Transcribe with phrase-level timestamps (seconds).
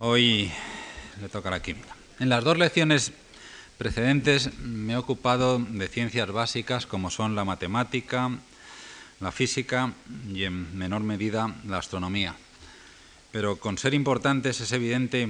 [0.00, 0.48] Hoy
[1.20, 1.96] le toca la química.
[2.20, 3.10] En las dos lecciones
[3.78, 8.30] precedentes me he ocupado de ciencias básicas como son la matemática,
[9.18, 9.92] la física
[10.32, 12.36] y en menor medida la astronomía.
[13.32, 15.28] Pero con ser importantes es evidente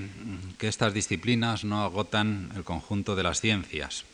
[0.59, 4.05] que estas disciplinas no agotan el conjunto de las ciencias.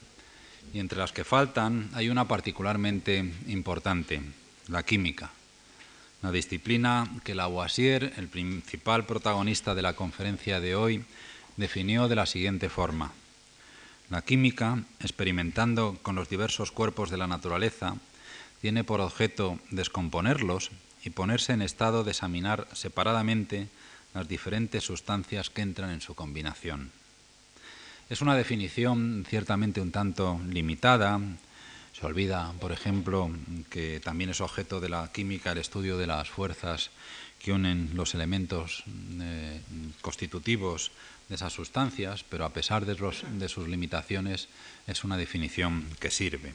[0.72, 4.22] Y entre las que faltan hay una particularmente importante,
[4.68, 5.32] la química
[6.24, 11.04] una disciplina que Lavoisier, el principal protagonista de la conferencia de hoy,
[11.58, 13.12] definió de la siguiente forma.
[14.08, 17.96] La química, experimentando con los diversos cuerpos de la naturaleza,
[18.62, 20.70] tiene por objeto descomponerlos
[21.04, 23.68] y ponerse en estado de examinar separadamente
[24.14, 26.90] las diferentes sustancias que entran en su combinación.
[28.08, 31.20] Es una definición ciertamente un tanto limitada,
[32.04, 33.30] se olvida, por ejemplo,
[33.70, 36.90] que también es objeto de la química el estudio de las fuerzas
[37.38, 38.84] que unen los elementos
[39.22, 39.62] eh,
[40.02, 40.90] constitutivos
[41.30, 44.50] de esas sustancias, pero a pesar de, de sus limitaciones
[44.86, 46.52] es una definición que sirve.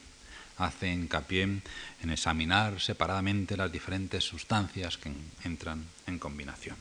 [0.60, 5.12] Hace hincapié en examinar separadamente las diferentes sustancias que
[5.44, 6.76] entran en combinación.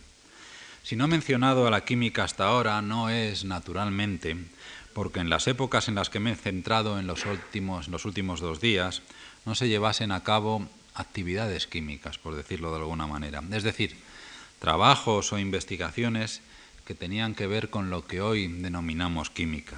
[0.83, 4.37] Si no he mencionado a la química hasta ahora, no es naturalmente
[4.99, 8.41] porque en las épocas en las que me he centrado en los últimos, los últimos
[8.41, 9.03] dos días
[9.47, 13.41] no se llevasen a cabo actividades químicas, por decirlo de alguna manera.
[13.53, 13.95] Es decir,
[14.59, 16.41] trabajos o investigaciones
[16.85, 19.77] que tenían que ver con lo que hoy denominamos química,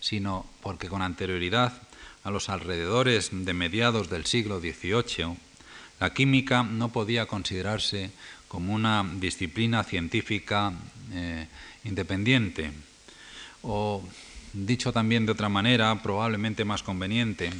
[0.00, 1.82] sino porque con anterioridad
[2.22, 5.36] a los alrededores de mediados del siglo XVIII,
[6.00, 8.12] la química no podía considerarse
[8.48, 10.72] como una disciplina científica
[11.12, 11.48] eh,
[11.84, 12.72] independiente
[13.60, 14.02] o
[14.54, 17.50] dicho también de otra manera, probablemente más conveniente,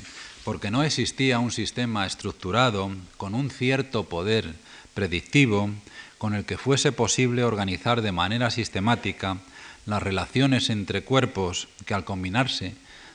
[0.44, 4.54] porque no existía un sistema estructurado con un cierto poder
[4.94, 5.70] predictivo
[6.18, 9.38] con el que fuese posible organizar de manera sistemática
[9.86, 12.74] las relaciones entre cuerpos que al combinarse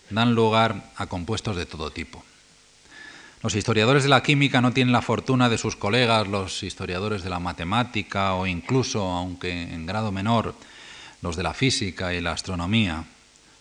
[0.10, 2.24] dan lugar a compuestos de todo tipo.
[3.42, 7.30] Los historiadores de la química no tienen la fortuna de sus colegas, los historiadores de
[7.30, 10.56] la matemática o incluso, aunque en grado menor,
[11.22, 13.06] los de la física y la astronomía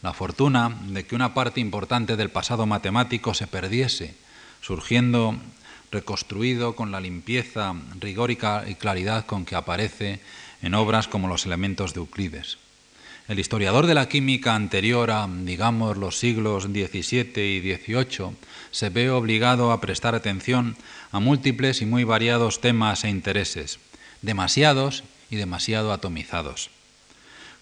[0.03, 4.15] la fortuna de que una parte importante del pasado matemático se perdiese,
[4.61, 5.37] surgiendo
[5.91, 10.21] reconstruido con la limpieza, rigor y claridad con que aparece
[10.63, 12.59] en obras como los elementos de Euclides.
[13.29, 18.37] El historiador de la química anterior a, digamos, los siglos XVII y XVIII
[18.71, 20.77] se ve obligado a prestar atención
[21.13, 23.81] a múltiples y muy variados temas e intereses,
[24.23, 26.71] demasiados y demasiado atomizados,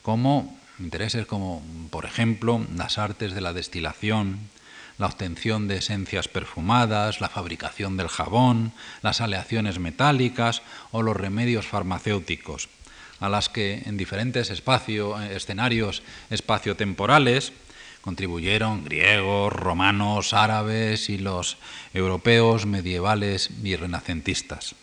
[0.02, 4.38] como intereses como, por ejemplo, las artes de la destilación,
[4.98, 8.72] la obtención de esencias perfumadas, la fabricación del jabón,
[9.02, 12.68] las aleaciones metálicas o los remedios farmacéuticos,
[13.20, 17.52] a las que en diferentes escenarios espaciotemporales
[18.00, 21.56] contribuyeron griegos, romanos, árabes y los
[21.92, 24.76] europeos medievales y renacentistas.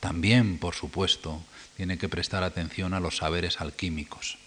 [0.00, 1.42] También, por supuesto,
[1.76, 4.41] tiene que prestar atención a los saberes alquímicos.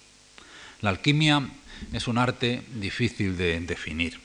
[0.81, 1.47] La alquimia
[1.93, 4.19] es un arte difícil de definir.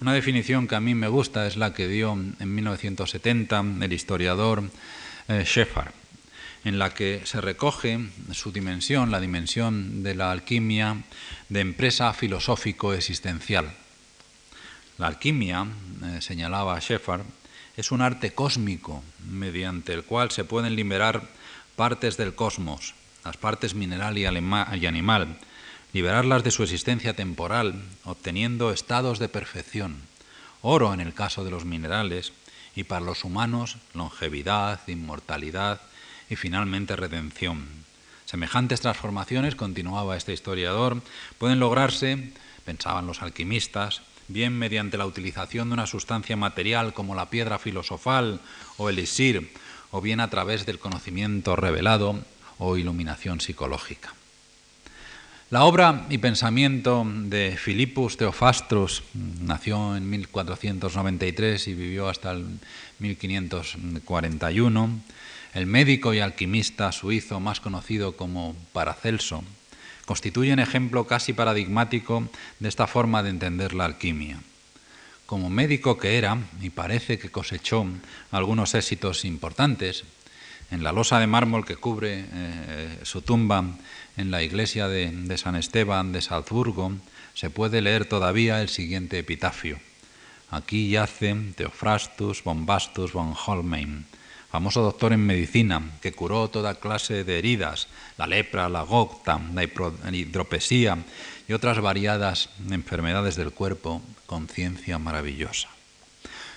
[0.00, 4.62] Una definición que a mí me gusta es la que dio en 1970 el historiador
[5.28, 5.44] eh,
[6.64, 7.98] en la que se recoge
[8.32, 11.02] su dimensión, la dimensión de la alquimia
[11.48, 13.72] de empresa filosófico-existencial.
[14.98, 15.66] La alquimia,
[16.04, 17.22] eh, señalaba Sheffard,
[17.76, 21.28] es un arte cósmico mediante el cual se pueden liberar
[21.76, 25.38] partes del cosmos, las partes mineral y animal,
[25.92, 29.96] liberarlas de su existencia temporal, obteniendo estados de perfección,
[30.62, 32.32] oro en el caso de los minerales,
[32.74, 35.80] y para los humanos longevidad, inmortalidad
[36.30, 37.66] y finalmente redención.
[38.24, 41.02] Semejantes transformaciones, continuaba este historiador,
[41.38, 42.32] pueden lograrse,
[42.64, 48.40] pensaban los alquimistas, bien mediante la utilización de una sustancia material como la piedra filosofal
[48.76, 49.52] o el elixir,
[49.90, 52.22] o bien a través del conocimiento revelado
[52.58, 54.12] o iluminación psicológica.
[55.50, 59.02] La obra y pensamiento de Philippus Theophrastus
[59.40, 62.44] nació en 1493 y vivió hasta el
[62.98, 65.00] 1541.
[65.54, 69.42] El médico y alquimista suizo más conocido como Paracelso
[70.04, 72.28] constituye un ejemplo casi paradigmático
[72.60, 74.38] de esta forma de entender la alquimia.
[75.24, 77.86] Como médico que era, y parece que cosechó
[78.32, 80.04] algunos éxitos importantes,
[80.70, 83.64] en la losa de mármol que cubre eh, su tumba
[84.18, 86.92] en la iglesia de, San Esteban de Salzburgo
[87.34, 89.78] se puede leer todavía el siguiente epitafio.
[90.50, 94.06] Aquí yace Theophrastus Bombastus von Holmein,
[94.50, 97.86] famoso doctor en medicina que curó toda clase de heridas,
[98.16, 99.62] la lepra, la gota, la
[100.12, 100.98] hidropesía
[101.46, 105.68] y otras variadas enfermedades del cuerpo con ciencia maravillosa.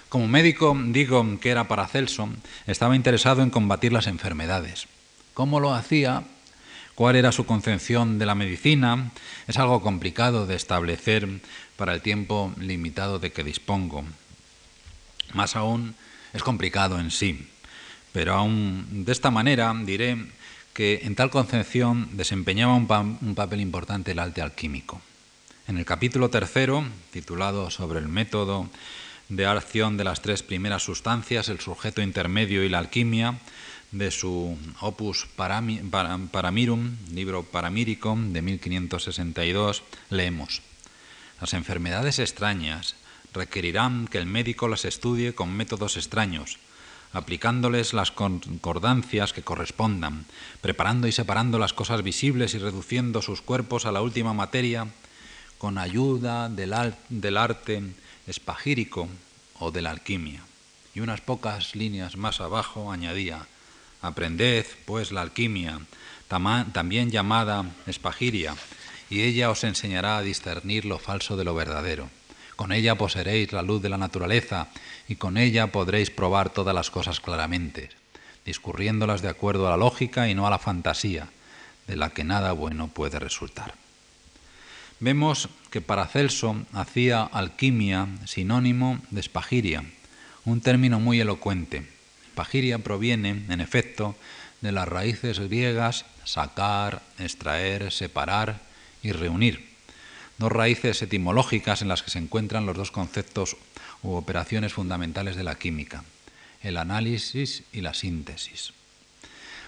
[0.10, 2.28] Como médico digo que era Paracelso,
[2.66, 4.88] estaba interesado en combatir las enfermedades.
[5.34, 6.24] ¿Cómo lo hacía?
[7.02, 9.10] ¿Cuál era su concepción de la medicina?
[9.48, 11.28] Es algo complicado de establecer
[11.76, 14.04] para el tiempo limitado de que dispongo.
[15.34, 15.96] Más aún,
[16.32, 17.50] es complicado en sí.
[18.14, 20.28] Pero aún de esta manera diré
[20.76, 25.02] que en tal concepción desempeñaba un, papel importante el arte alquímico.
[25.68, 28.70] En el capítulo tercero, titulado sobre el método
[29.28, 33.40] de acción de las tres primeras sustancias, el sujeto intermedio y la alquimia,
[33.92, 40.62] de su opus Paramirum, libro paramírico de 1562, leemos,
[41.40, 42.96] Las enfermedades extrañas
[43.34, 46.58] requerirán que el médico las estudie con métodos extraños,
[47.14, 50.26] aplicándoles las concordancias que correspondan,
[50.62, 54.88] preparando y separando las cosas visibles y reduciendo sus cuerpos a la última materia,
[55.58, 56.74] con ayuda del,
[57.10, 57.84] del arte
[58.26, 59.10] espagírico
[59.60, 60.42] o de la alquimia.
[60.96, 63.48] Y unas pocas líneas más abajo añadía,
[64.02, 65.80] aprended pues la alquimia,
[66.28, 68.56] también llamada espagiria,
[69.10, 72.10] y ella os enseñará a discernir lo falso de lo verdadero.
[72.56, 74.70] Con ella poseeréis la luz de la naturaleza
[75.08, 77.90] y con ella podréis probar todas las cosas claramente,
[78.46, 81.28] discurriéndolas de acuerdo a la lógica y no a la fantasía,
[81.88, 83.76] de la que nada bueno puede resultar.
[85.00, 89.84] Vemos que Paracelso hacía alquimia sinónimo de espagiria,
[90.46, 91.88] un término muy elocuente.
[92.32, 94.16] Espagiria proviene, en efecto,
[94.62, 98.62] de las raíces griegas sacar, extraer, separar
[99.04, 99.68] y reunir
[100.38, 103.58] dos raíces etimológicas en las que se encuentran los dos conceptos
[104.02, 106.04] u operaciones fundamentales de la química,
[106.64, 108.74] el análisis y la síntesis.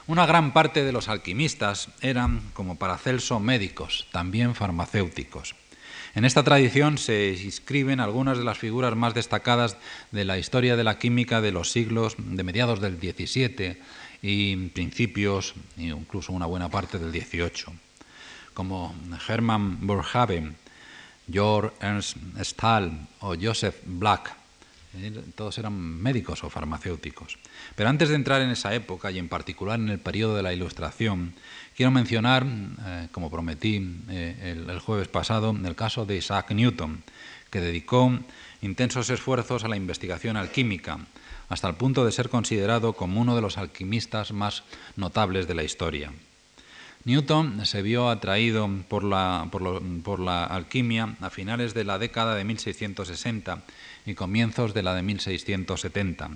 [0.08, 5.54] Una gran parte de los alquimistas eran, como Paracelso, médicos, también farmacéuticos.
[6.16, 9.78] En esta tradición se inscriben algunas de las figuras más destacadas
[10.12, 13.78] de la historia de la química de los siglos de mediados del XVII
[14.22, 17.80] y principios, incluso una buena parte del XVIII,
[18.54, 18.94] como
[19.28, 20.54] Hermann Boerhaave,
[21.32, 24.43] George Ernst Stahl o Joseph Black.
[25.36, 27.38] Todos eran médicos o farmacéuticos.
[27.76, 30.54] Pero antes de entrar en esa época y en particular en el periodo de la
[30.54, 31.34] Ilustración,
[31.76, 37.04] quiero mencionar, eh, como prometí eh, el, jueves pasado, el caso de Isaac Newton,
[37.50, 38.12] que dedicó
[38.62, 41.00] intensos esfuerzos a la investigación alquímica,
[41.50, 44.64] hasta el punto de ser considerado como uno de los alquimistas más
[44.96, 46.12] notables de la historia.
[47.06, 49.44] Newton se vio atraído por la,
[50.46, 53.64] alquimia a finales de la década de 1660
[54.06, 56.30] y comienzos de la de 1670.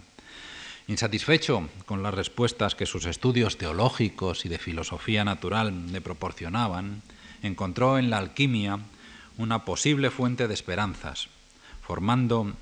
[0.89, 7.01] Insatisfecho con las respuestas que sus estudios teológicos y de filosofía natural le proporcionaban,
[7.43, 8.79] encontró en la alquimia
[9.37, 11.29] una posible fuente de esperanzas,
[11.81, 12.53] forjando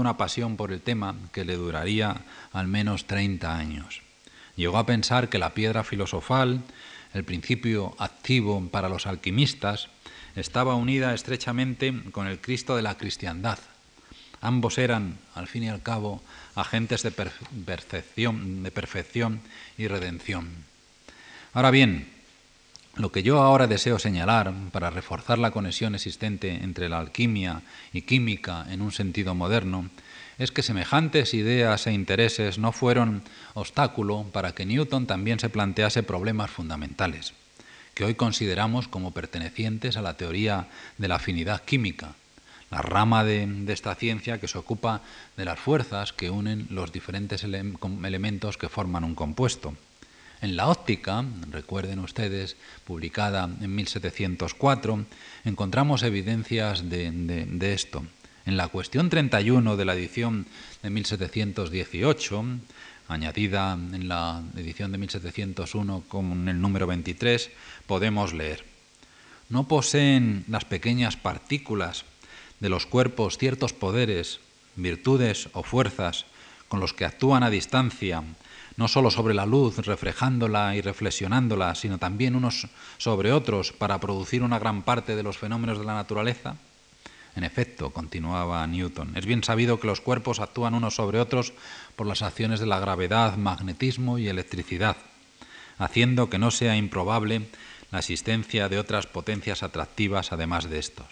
[0.00, 4.00] una pasión por el tema que le duraría al menos 30 años.
[4.56, 6.62] Llegó a pensar que la piedra filosofal
[7.14, 9.88] el principio activo para los alquimistas,
[10.36, 13.58] estaba unida estrechamente con el Cristo de la cristiandad.
[14.40, 16.20] Ambos eran, al fin y al cabo,
[16.54, 19.40] agentes de, perfección, de perfección
[19.78, 20.50] y redención.
[21.54, 22.08] Ahora bien,
[22.96, 28.02] lo que yo ahora deseo señalar para reforzar la conexión existente entre la alquimia y
[28.02, 29.88] química en un sentido moderno
[30.38, 33.22] es que semejantes ideas e intereses no fueron
[33.54, 37.34] obstáculo para que Newton también se plantease problemas fundamentales,
[37.94, 42.14] que hoy consideramos como pertenecientes a la teoría de la afinidad química,
[42.70, 45.02] la rama de, esta ciencia que se ocupa
[45.36, 49.74] de las fuerzas que unen los diferentes elementos que forman un compuesto.
[50.42, 55.04] En la óptica, recuerden ustedes, publicada en 1704,
[55.44, 58.04] encontramos evidencias de esto.
[58.46, 60.44] En la cuestión 31 de la edición
[60.82, 62.44] de 1718,
[63.08, 67.50] añadida en la edición de 1701 con el número 23,
[67.86, 68.66] podemos leer,
[69.48, 72.04] no poseen las pequeñas partículas
[72.60, 74.40] de los cuerpos ciertos poderes,
[74.76, 76.26] virtudes o fuerzas
[76.68, 78.22] con los que actúan a distancia,
[78.76, 84.42] no sólo sobre la luz, reflejándola y reflexionándola, sino también unos sobre otros para producir
[84.42, 86.56] una gran parte de los fenómenos de la naturaleza?
[87.36, 91.52] En efecto, continuaba Newton, es bien sabido que los cuerpos actúan unos sobre otros
[91.96, 94.96] por las acciones de la gravedad, magnetismo y electricidad,
[95.78, 97.48] haciendo que no sea improbable
[97.90, 101.06] la existencia de otras potencias atractivas además de estos.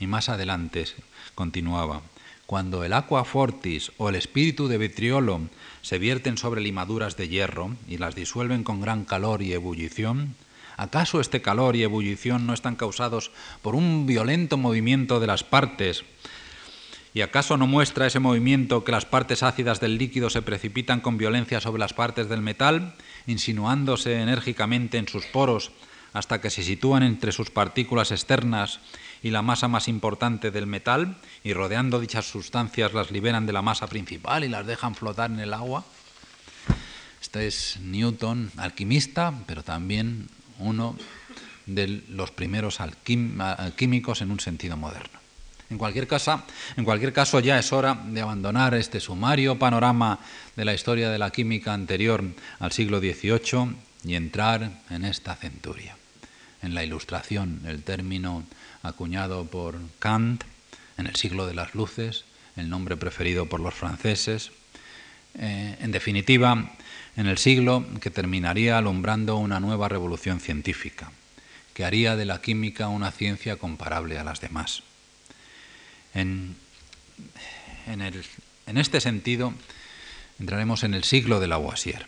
[0.00, 0.86] Y más adelante
[1.34, 2.02] continuaba,
[2.46, 5.42] cuando el aqua fortis o el espíritu de vitriolo
[5.82, 10.34] se vierten sobre limaduras de hierro y las disuelven con gran calor y ebullición,
[10.78, 13.30] ¿acaso este calor y ebullición no están causados
[13.60, 16.04] por un violento movimiento de las partes?
[17.12, 21.18] ¿Y acaso no muestra ese movimiento que las partes ácidas del líquido se precipitan con
[21.18, 22.94] violencia sobre las partes del metal,
[23.26, 25.72] insinuándose enérgicamente en sus poros
[26.12, 28.80] hasta que se sitúan entre sus partículas externas
[29.22, 33.62] y la masa más importante del metal y rodeando dichas sustancias las liberan de la
[33.62, 35.84] masa principal y las dejan flotar en el agua.
[37.20, 40.96] Este es Newton, alquimista, pero también uno
[41.66, 45.18] de los primeros alquímicos en un sentido moderno.
[45.70, 46.42] En cualquier, caso,
[46.76, 50.18] en cualquier caso, ya es hora de abandonar este sumario panorama
[50.56, 52.24] de la historia de la química anterior
[52.58, 55.94] al siglo XVIII y entrar en esta centuria.
[56.62, 58.44] En la Ilustración, el término
[58.82, 60.42] acuñado por Kant
[60.96, 62.24] en el siglo de las luces,
[62.56, 64.50] el nombre preferido por los franceses.
[65.34, 66.72] Eh, en definitiva,
[67.18, 71.10] en el siglo que terminaría alumbrando una nueva revolución científica,
[71.74, 74.84] que haría de la química una ciencia comparable a las demás.
[76.14, 76.54] En,
[78.66, 79.52] este sentido,
[80.38, 82.06] entraremos en el siglo de Lavoisier,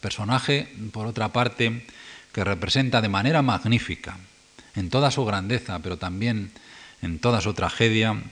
[0.00, 1.84] personaje, por otra parte,
[2.32, 4.16] que representa de manera magnífica
[4.76, 6.52] en toda su grandeza, pero también
[7.02, 8.22] en toda su tragedia,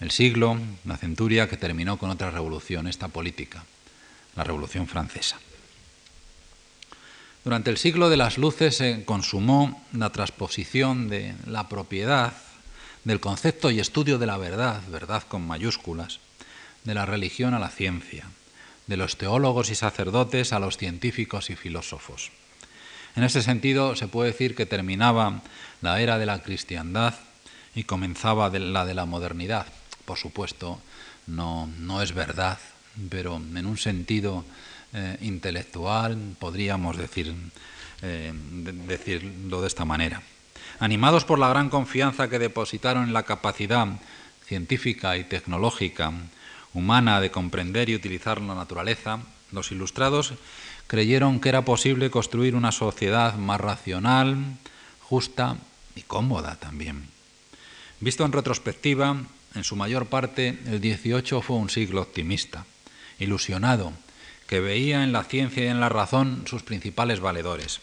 [0.00, 3.66] el siglo, la centuria que terminó con otra revolución, esta política,
[4.34, 5.38] la Revolución Francesa.
[7.48, 12.34] Durante el siglo de las luces se consumó la transposición de la propiedad
[13.04, 16.20] del concepto y estudio de la verdad, verdad con mayúsculas,
[16.84, 18.26] de la religión a la ciencia,
[18.86, 22.32] de los teólogos y sacerdotes a los científicos y filósofos.
[23.16, 25.40] En ese sentido, se puede decir que terminaba
[25.80, 27.14] la era de la cristiandad
[27.74, 29.68] y comenzaba la de la modernidad.
[30.04, 30.82] Por supuesto,
[31.26, 32.58] no, no es verdad,
[33.08, 34.44] pero en un sentido
[34.94, 37.34] eh, intelectual podríamos decir,
[38.02, 38.32] eh,
[38.86, 40.22] decirlo de esta manera.
[40.80, 43.86] Animados por la gran confianza que depositaron en la capacidad
[44.46, 46.12] científica y tecnológica
[46.72, 49.20] humana de comprender y utilizar la naturaleza,
[49.52, 50.34] los ilustrados
[50.86, 54.36] creyeron que era posible construir una sociedad más racional,
[55.00, 55.56] justa
[55.96, 57.08] y cómoda también.
[58.00, 59.16] Visto en retrospectiva,
[59.54, 62.64] en su mayor parte el XVIII fue un siglo optimista,
[63.18, 63.92] ilusionado,
[64.48, 67.80] que veía en la ciencia y en la razón sus principales valedores.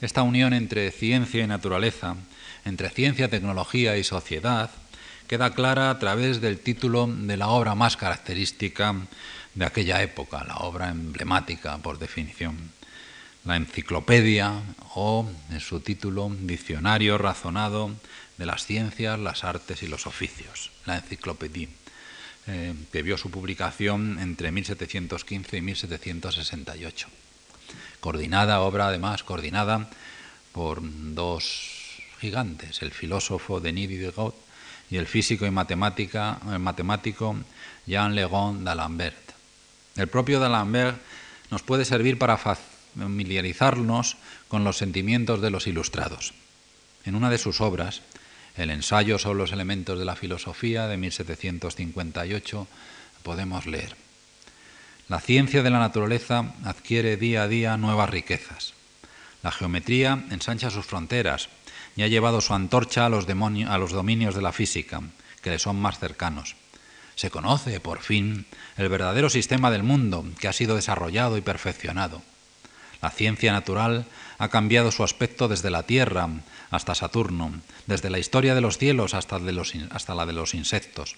[0.00, 2.16] Esta unión entre ciencia y naturaleza,
[2.64, 4.70] entre ciencia, tecnología y sociedad,
[5.28, 8.94] queda clara a través del título de la obra más característica
[9.54, 12.56] de aquella época, la obra emblemática por definición,
[13.44, 14.62] la enciclopedia
[14.94, 17.90] o, en su título, Diccionario razonado
[18.38, 21.68] de las ciencias, las artes y los oficios, la enciclopedia,
[22.46, 27.08] eh, que vio su publicación entre 1715 y 1768.
[28.00, 29.88] Coordinada, obra además coordinada
[30.52, 34.34] por dos gigantes, el filósofo Denis Diderot
[34.90, 37.36] y el físico y matemático
[37.86, 39.32] Jean Legon d'Alembert.
[39.96, 41.00] El propio D'Alembert
[41.50, 44.16] nos puede servir para familiarizarnos
[44.48, 46.34] con los sentimientos de los ilustrados.
[47.04, 48.02] En una de sus obras,
[48.56, 52.68] El ensayo sobre los elementos de la filosofía de 1758,
[53.24, 53.96] podemos leer,
[55.08, 58.74] La ciencia de la naturaleza adquiere día a día nuevas riquezas.
[59.42, 61.48] La geometría ensancha sus fronteras
[61.96, 65.02] y ha llevado su antorcha a los, a los dominios de la física,
[65.42, 66.56] que le son más cercanos.
[67.16, 68.46] Se conoce, por fin,
[68.76, 72.22] el verdadero sistema del mundo que ha sido desarrollado y perfeccionado.
[73.02, 74.06] La ciencia natural
[74.38, 76.28] ha cambiado su aspecto desde la Tierra
[76.74, 77.52] hasta Saturno,
[77.86, 81.16] desde la historia de los cielos hasta, la de los insectos,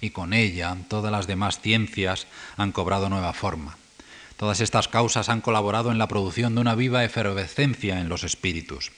[0.00, 3.76] y con ella todas las demás ciencias han cobrado nueva forma.
[4.36, 8.92] Todas estas causas han colaborado en la producción de una viva efervescencia en los espíritus.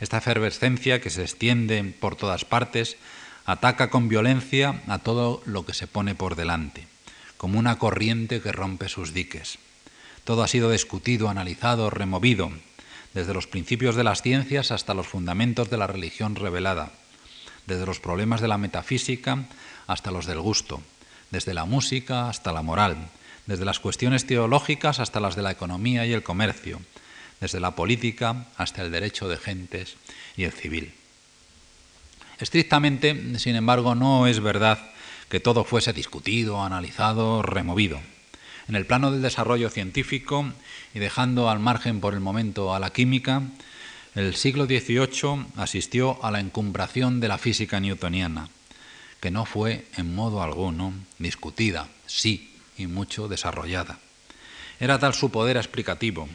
[0.00, 2.96] Esta efervescencia que se extiende por todas partes
[3.44, 6.86] ataca con violencia a todo lo que se pone por delante,
[7.36, 9.58] como una corriente que rompe sus diques.
[10.24, 12.50] Todo ha sido discutido, analizado, removido,
[13.14, 16.92] desde los principios de las ciencias hasta los fundamentos de la religión revelada,
[17.66, 19.44] desde los problemas de la metafísica
[19.86, 20.82] hasta los del gusto,
[21.30, 22.96] desde la música hasta la moral,
[23.46, 26.80] desde las cuestiones teológicas hasta las de la economía y el comercio,
[27.40, 29.96] desde la política hasta el derecho de gentes
[30.36, 30.94] y el civil.
[32.38, 34.78] Estrictamente, sin embargo, no es verdad
[35.28, 38.00] que todo fuese discutido, analizado, removido.
[38.72, 40.50] En el plano del desarrollo científico
[40.94, 43.42] y dejando al margen por el momento a la química,
[44.14, 48.48] el siglo XVIII asistió a la encumbración de la física newtoniana,
[49.20, 53.98] que no fue en modo alguno discutida, sí, y mucho desarrollada.
[54.80, 56.26] Era tal su poder explicativo,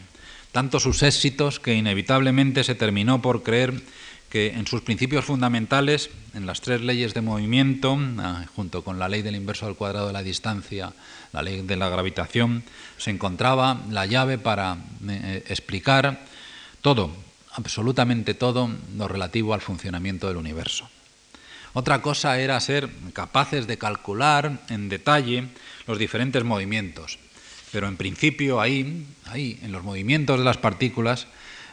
[0.51, 3.81] tanto sus éxitos que inevitablemente se terminó por creer
[4.29, 9.09] que en sus principios fundamentales, en las tres leyes de movimiento, ah, junto con la
[9.09, 10.93] ley del inverso al cuadrado de la distancia,
[11.33, 12.63] la ley de la gravitación,
[12.97, 16.25] se encontraba la llave para eh, explicar
[16.81, 17.11] todo,
[17.51, 20.89] absolutamente todo, lo relativo al funcionamiento del universo.
[21.73, 25.49] Otra cosa era ser capaces de calcular en detalle
[25.85, 27.19] los diferentes movimientos,
[27.71, 31.27] pero en principio ahí, ahí en los movimientos de las partículas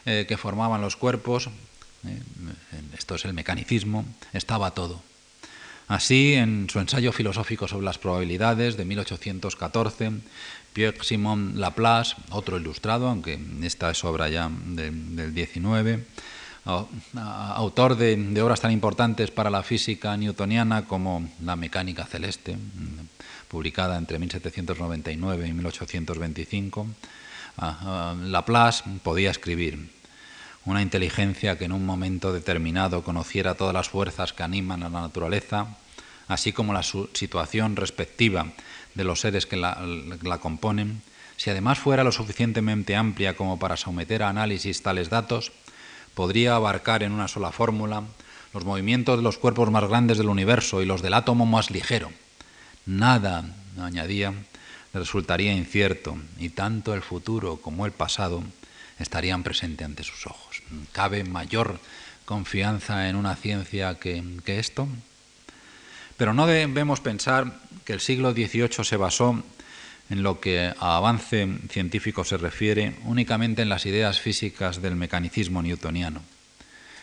[0.05, 1.49] eh, que formaban los cuerpos,
[2.07, 2.21] eh,
[2.99, 5.03] esto es el mecanicismo, estaba todo.
[5.89, 10.13] Así, en su ensayo filosófico sobre las probabilidades de 1814,
[10.73, 16.05] Pierre-Simon Laplace, otro ilustrado, aunque esta es obra ya del 19,
[17.15, 22.57] autor de, obras tan importantes para la física newtoniana como La mecánica celeste,
[23.49, 26.87] publicada entre 1799 y 1825,
[28.23, 29.94] Laplace podía escribir
[30.65, 35.03] una inteligencia que en un momento determinado conociera todas las fuerzas que animan a la
[35.03, 35.77] naturaleza,
[36.29, 38.47] así como la situación respectiva
[38.95, 41.03] de los seres que la, componen,
[41.37, 45.53] si además fuera lo suficientemente amplia como para someter a análisis tales datos,
[46.15, 48.05] podría abarcar en una sola fórmula
[48.55, 52.11] los movimientos de los cuerpos más grandes del universo y los del átomo más ligero.
[52.87, 53.45] Nada,
[53.81, 54.33] añadía,
[54.95, 58.45] resultaría incierto, y tanto el futuro como el pasado
[59.01, 60.44] estarían presentes ante sus ojos.
[60.93, 61.81] ¿Cabe mayor
[62.25, 64.89] confianza en una ciencia que, esto?
[66.17, 69.43] Pero no debemos pensar que el siglo XVIII se basó
[70.11, 75.63] en lo que a avance científico se refiere únicamente en las ideas físicas del mecanicismo
[75.63, 76.21] newtoniano.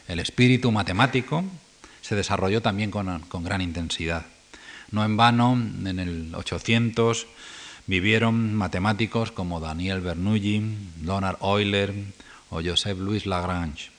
[0.08, 1.44] El espíritu matemático
[2.02, 4.26] se desarrolló también con, con gran intensidad.
[4.92, 7.28] No en vano, en el 800
[7.88, 11.94] vivieron matemáticos como Daniel Bernoulli, Leonard Euler
[12.52, 13.90] o Joseph Louis Lagrange.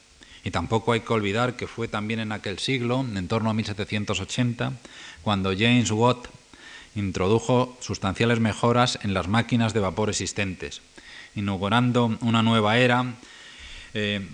[0.44, 4.72] Y tampoco hay que olvidar que fue también en aquel siglo, en torno a 1780,
[5.22, 6.28] cuando James Watt
[6.94, 10.82] introdujo sustanciales mejoras en las máquinas de vapor existentes,
[11.34, 13.14] inaugurando una nueva era
[13.94, 14.26] eh,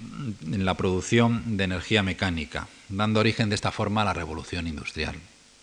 [0.47, 5.15] en la producción de energía mecánica, dando origen de esta forma a la revolución industrial.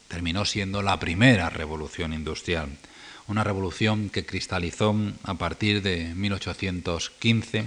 [0.08, 2.70] Terminó siendo la primera revolución industrial,
[3.28, 7.66] una revolución que cristalizó a partir de 1815,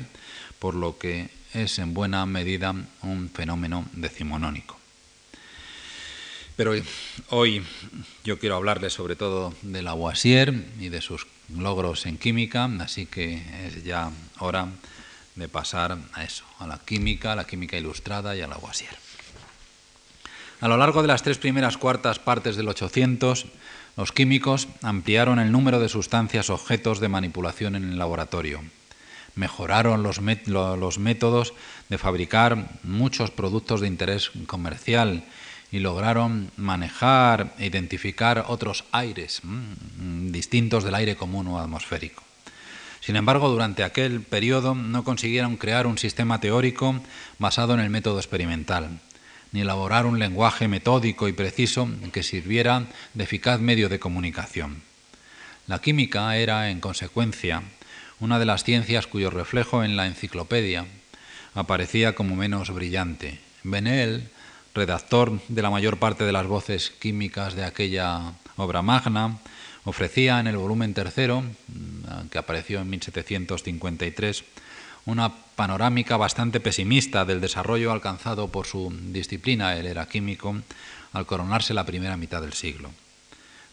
[0.58, 4.78] por lo que es en buena medida un fenómeno decimonónico.
[6.56, 6.72] Pero
[7.30, 7.64] hoy
[8.24, 13.40] yo quiero hablarles sobre todo de Lavoisier y de sus logros en química, así que
[13.66, 14.68] es ya hora
[15.36, 18.90] de pasar a eso, a la química, a la química ilustrada y a Lavoisier.
[20.60, 23.46] A lo largo de las tres primeras cuartas partes del 800,
[23.96, 28.60] los químicos ampliaron el número de sustancias objetos de manipulación en el laboratorio
[29.38, 30.20] mejoraron los,
[30.98, 31.54] métodos
[31.88, 35.24] de fabricar muchos productos de interés comercial
[35.70, 42.22] y lograron manejar e identificar otros aires mm, distintos del aire común o atmosférico.
[43.00, 47.00] Sin embargo, durante aquel periodo no consiguieron crear un sistema teórico
[47.38, 48.98] basado en el método experimental,
[49.52, 54.82] ni elaborar un lenguaje metódico y preciso que sirviera de eficaz medio de comunicación.
[55.68, 57.62] La química era, en consecuencia,
[58.20, 60.86] una de las ciencias cuyo reflejo en la enciclopedia
[61.54, 63.38] aparecía como menos brillante.
[63.62, 64.28] Benel,
[64.74, 69.38] redactor de la mayor parte de las voces químicas de aquella obra magna,
[69.84, 74.44] ofrecía en el volumen tercero, mm, que apareció en 1753,
[75.06, 80.56] una panorámica bastante pesimista del desarrollo alcanzado por su disciplina, él era químico,
[81.12, 82.90] al coronarse la primera mitad del siglo.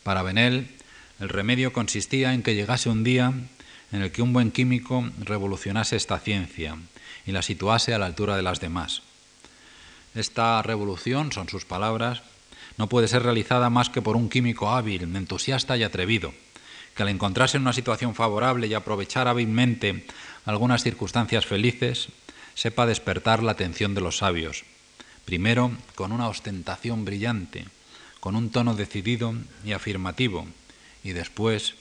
[0.03, 0.69] Para Benel,
[1.19, 3.33] el remedio consistía en que llegase un día
[3.95, 6.77] en el que un buen químico revolucionase esta ciencia
[7.25, 9.01] y la situase a la altura de las demás.
[10.13, 12.21] Esta revolución, son sus palabras,
[12.77, 16.33] no puede ser realizada más que por un químico hábil, entusiasta y atrevido,
[16.95, 20.05] que al encontrarse en una situación favorable y aprovechar hábilmente
[20.45, 22.09] algunas circunstancias felices,
[22.53, 24.63] sepa despertar la atención de los sabios,
[25.23, 27.65] primero con una ostentación brillante,
[28.19, 30.47] con un tono decidido y afirmativo,
[31.03, 31.75] y después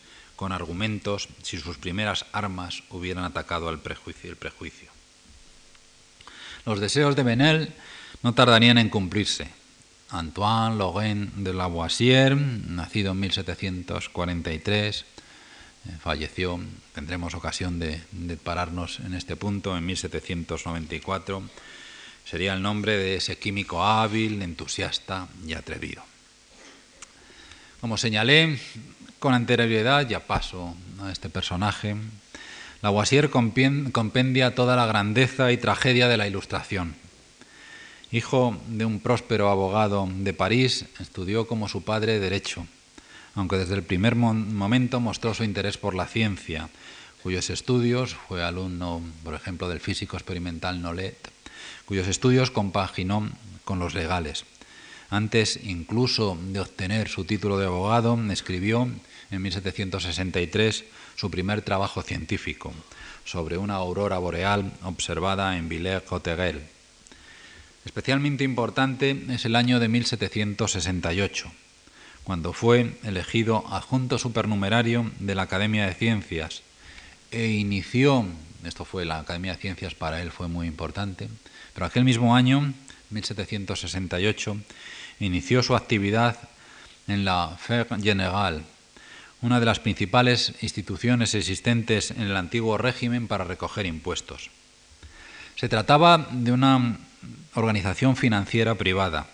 [0.44, 4.90] con argumentos si sus primeras armas hubieran atacado al prejuicio, el prejuicio.
[6.66, 7.72] Los deseos de Benel
[8.22, 9.48] no tardarían en cumplirse.
[10.11, 16.61] Antoine Lorrain de Lavoisier, nacido en 1743, eh, falleció,
[16.94, 21.42] tendremos ocasión de, de pararnos en este punto, en 1794,
[22.26, 26.04] sería el nombre de ese químico hábil, entusiasta y atrevido.
[27.80, 28.59] Como señalé
[29.24, 31.96] con anterioridad, ya paso a este personaje,
[32.82, 36.94] Lavoisier compendia toda la grandeza y tragedia de la Ilustración.
[38.12, 42.66] Hijo de un próspero abogado de París, estudió como su padre Derecho,
[43.34, 46.68] aunque desde el primer momento mostró su interés por la ciencia,
[47.22, 51.16] cuyos estudios fue alumno, por ejemplo, del físico experimental Nolet,
[51.87, 53.26] cuyos estudios compaginó
[53.64, 54.44] con los legales.
[55.08, 58.90] Antes incluso de obtener su título de abogado, escribió
[59.30, 60.84] en 1763
[61.16, 62.72] su primer trabajo científico
[63.24, 66.60] sobre una aurora boreal observada en Villers-Cotterêts.
[67.84, 71.52] Especialmente importante es el año de 1768,
[72.24, 76.62] cuando fue elegido adjunto supernumerario de la Academia de Ciencias
[77.30, 78.26] e inició,
[78.64, 81.28] esto fue la Academia de Ciencias para él fue muy importante,
[81.74, 82.72] pero aquel mismo año,
[83.10, 84.56] 1768,
[85.20, 86.38] inició su actividad
[87.06, 88.62] en la Faire Générale,
[89.44, 94.48] una de las principales instituciones existentes en el antiguo régimen para recoger impuestos.
[95.57, 96.96] Se trataba de una
[97.52, 99.26] organización financiera privada.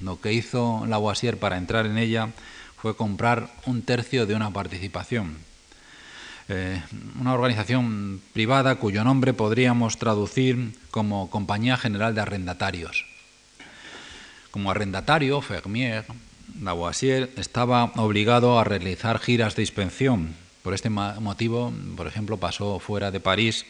[0.00, 2.28] Lo que hizo Lavoisier para entrar en ella
[2.76, 5.38] fue comprar un tercio de una participación.
[6.50, 6.82] Eh,
[7.18, 13.06] una organización privada cuyo nombre podríamos traducir como Compañía General de Arrendatarios.
[14.50, 16.04] Como arrendatario, Fermier
[16.60, 20.34] Lavoisier estaba obligado a realizar giras de inspección.
[20.62, 23.66] Por este motivo, por ejemplo, pasó fuera de París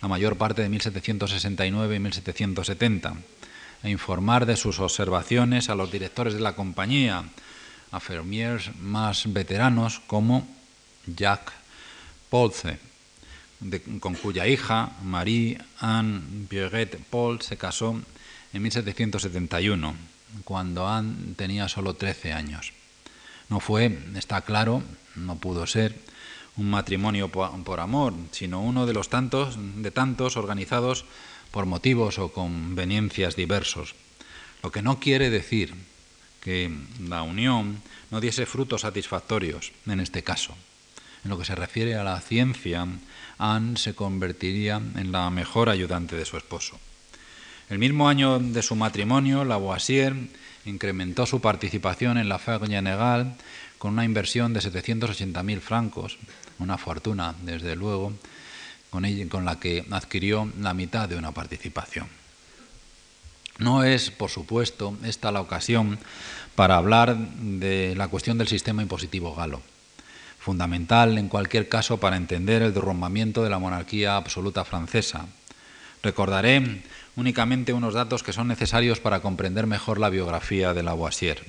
[0.00, 3.14] la mayor parte de 1769 y 1770,
[3.82, 7.24] a informar de sus observaciones a los directores de la compañía,
[7.90, 10.46] a fermiers más veteranos como
[11.06, 11.54] Jacques
[12.30, 12.78] Polce,
[14.00, 18.00] con cuya hija Marie Anne Pierrette Paul se casó
[18.52, 22.72] en 1771 cuando Anne tenía solo 13 años.
[23.48, 24.82] No fue, está claro,
[25.16, 25.96] no pudo ser
[26.56, 31.04] un matrimonio por amor, sino uno de los tantos, de tantos organizados
[31.50, 33.94] por motivos o conveniencias diversos.
[34.62, 35.74] Lo que no quiere decir
[36.40, 36.70] que
[37.08, 40.54] la unión no diese frutos satisfactorios en este caso.
[41.24, 42.86] En lo que se refiere a la ciencia,
[43.38, 46.78] Anne se convertiría en la mejor ayudante de su esposo.
[47.70, 50.14] El mismo año de su matrimonio, Lavoisier
[50.64, 53.32] incrementó su participación en la Faire Générale
[53.76, 56.18] con una inversión de 780.000 francos,
[56.58, 58.14] una fortuna, desde luego,
[58.88, 62.06] con, con la que adquirió la mitad de una participación.
[63.58, 65.98] No es, por supuesto, esta la ocasión
[66.54, 69.60] para hablar de la cuestión del sistema impositivo galo,
[70.38, 75.26] fundamental en cualquier caso para entender el derrumbamiento de la monarquía absoluta francesa.
[76.02, 76.82] Recordaré
[77.18, 81.44] únicamente unos datos que son necesarios para comprender mejor la biografía de Lavoisier.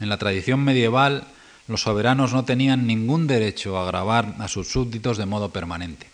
[0.00, 1.24] En la tradición medieval,
[1.66, 6.08] los soberanos no tenían ningún derecho a grabar a sus súbditos de modo permanente.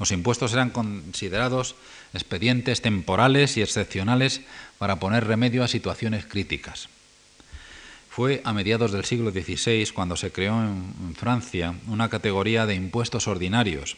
[0.00, 1.76] Los impuestos eran considerados
[2.12, 4.40] expedientes temporales y excepcionales
[4.78, 6.88] para poner remedio a situaciones críticas.
[8.10, 13.28] Fue a mediados del siglo XVI cuando se creó en Francia una categoría de impuestos
[13.28, 13.96] ordinarios,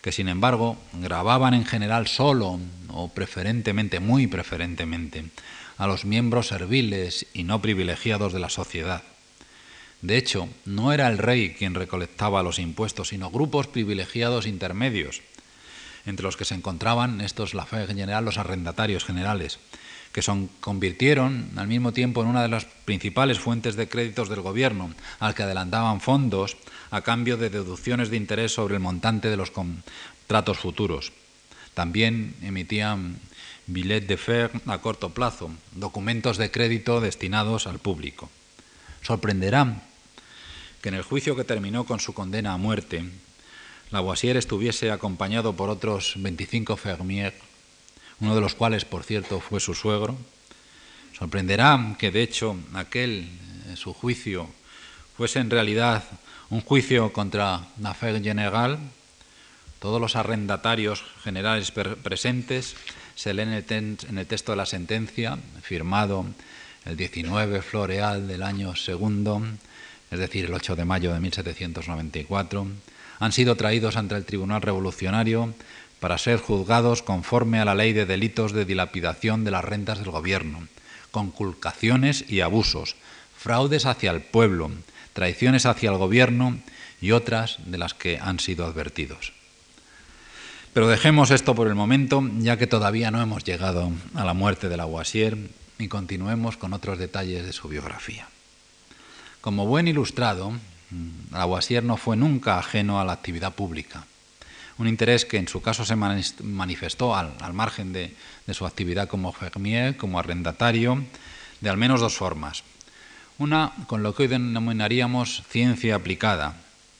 [0.00, 2.58] que sin embargo grababan en general solo
[2.88, 5.24] o preferentemente, muy preferentemente,
[5.78, 9.02] a los miembros serviles y no privilegiados de la sociedad.
[10.02, 15.20] De hecho, no era el rey quien recolectaba los impuestos, sino grupos privilegiados intermedios,
[16.06, 19.58] entre los que se encontraban estos, la fe general, los arrendatarios generales,
[20.12, 24.40] que son, convirtieron al mismo tiempo en una de las principales fuentes de créditos del
[24.40, 26.56] gobierno, al que adelantaban fondos
[26.90, 31.12] a cambio de deducciones de interés sobre el montante de los contratos futuros.
[31.74, 33.18] También emitían
[33.66, 38.28] billets de fer a corto plazo, documentos de crédito destinados al público.
[39.02, 39.82] Sorprenderá
[40.82, 43.04] que en el juicio que terminó con su condena a muerte,
[43.90, 47.34] Lavoisier estuviese acompañado por otros 25 fermiers,
[48.20, 50.16] uno de los cuales, por cierto, fue su suegro.
[51.18, 53.28] Sorprenderá que, de hecho, aquel,
[53.68, 54.48] eh, su juicio,
[55.16, 56.04] fuese en realidad
[56.50, 58.78] un juicio contra la fe general.
[59.78, 62.76] Todos los arrendatarios generales presentes
[63.14, 66.26] se leen en el texto de la sentencia, firmado
[66.84, 69.42] el 19 floreal del año segundo,
[70.10, 72.66] es decir, el 8 de mayo de 1794,
[73.18, 75.54] han sido traídos ante el Tribunal Revolucionario
[76.00, 80.10] para ser juzgados conforme a la ley de delitos de dilapidación de las rentas del
[80.10, 80.66] gobierno,
[81.10, 82.96] conculcaciones y abusos,
[83.36, 84.70] fraudes hacia el pueblo,
[85.12, 86.58] traiciones hacia el gobierno
[87.00, 89.32] y otras de las que han sido advertidos.
[90.72, 94.68] Pero dejemos esto por el momento, ya que todavía no hemos llegado a la muerte
[94.68, 95.36] de Lavoisier
[95.78, 98.28] y continuemos con otros detalles de su biografía.
[99.40, 100.52] Como buen ilustrado,
[101.32, 104.06] Lavoisier no fue nunca ajeno a la actividad pública,
[104.80, 108.16] un interés que en su caso se manifestó al, margen de,
[108.50, 111.04] su actividad como fermier, como arrendatario,
[111.60, 112.64] de al menos dos formas.
[113.36, 116.56] Una con lo que hoy denominaríamos ciencia aplicada.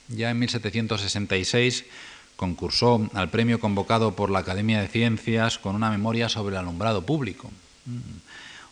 [0.08, 1.86] Ya en 1766
[2.36, 7.06] concursó al premio convocado por la Academia de Ciencias con una memoria sobre el alumbrado
[7.06, 7.50] público.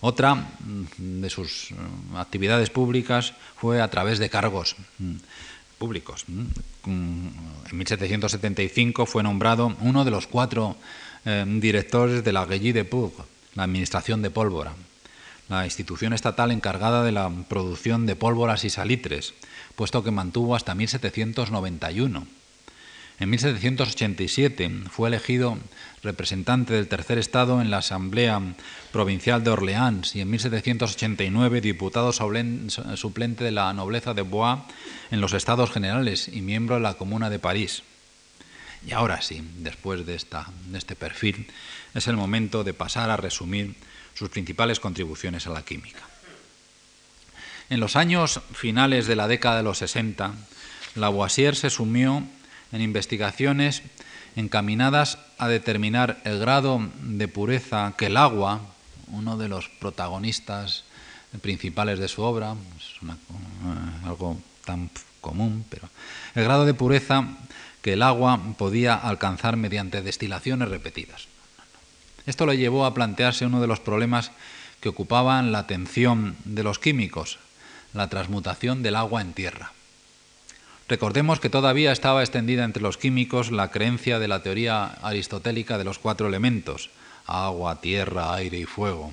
[0.01, 4.77] Otra mm, de sus mm, actividades públicas fue a través de cargos
[5.79, 6.25] públicos.
[6.29, 7.33] En
[7.73, 10.77] 1775 fue nombrado uno de los cuatro
[11.25, 13.13] eh, directores de la Guilly de Pour,
[13.55, 14.75] la Administración de Pólvora,
[15.49, 19.35] la institución estatal encargada de la producción de pólvoras y salitres,
[19.77, 22.38] puesto que mantuvo hasta 1791
[23.21, 25.59] en 1787 fue elegido
[26.03, 28.41] representante del tercer estado en la Asamblea
[28.93, 34.61] Provincial de Orleans y en 1789 diputado suplente de la nobleza de Bois
[35.11, 37.83] en los Estados Generales y miembro de la Comuna de París.
[38.87, 41.49] Y ahora sí, después de, de este perfil,
[41.95, 43.75] es el momento de pasar a resumir
[44.15, 46.03] sus principales contribuciones a la química.
[47.71, 50.35] En los años finales de la década de los 60,
[50.95, 52.25] Lavoisier se sumió
[52.73, 53.83] en investigaciones
[54.37, 58.61] encaminadas a determinar el grado de pureza que el agua,
[59.09, 60.85] uno de los protagonistas
[61.43, 65.89] principales de su obra, es eh, algo tan común, pero
[66.35, 67.27] el grado de pureza
[67.83, 71.27] que el agua podía alcanzar mediante destilaciones repetidas.
[72.27, 74.33] Esto le llevó a plantearse uno de los problemas
[74.81, 77.39] que ocupaban la atención de los químicos,
[77.95, 79.73] la transmutación del agua en tierra.
[80.89, 85.85] Recordemos que todavía estaba extendida entre los químicos la creencia de la teoría aristotélica de
[85.85, 86.89] los cuatro elementos,
[87.27, 89.13] agua, tierra, aire y fuego,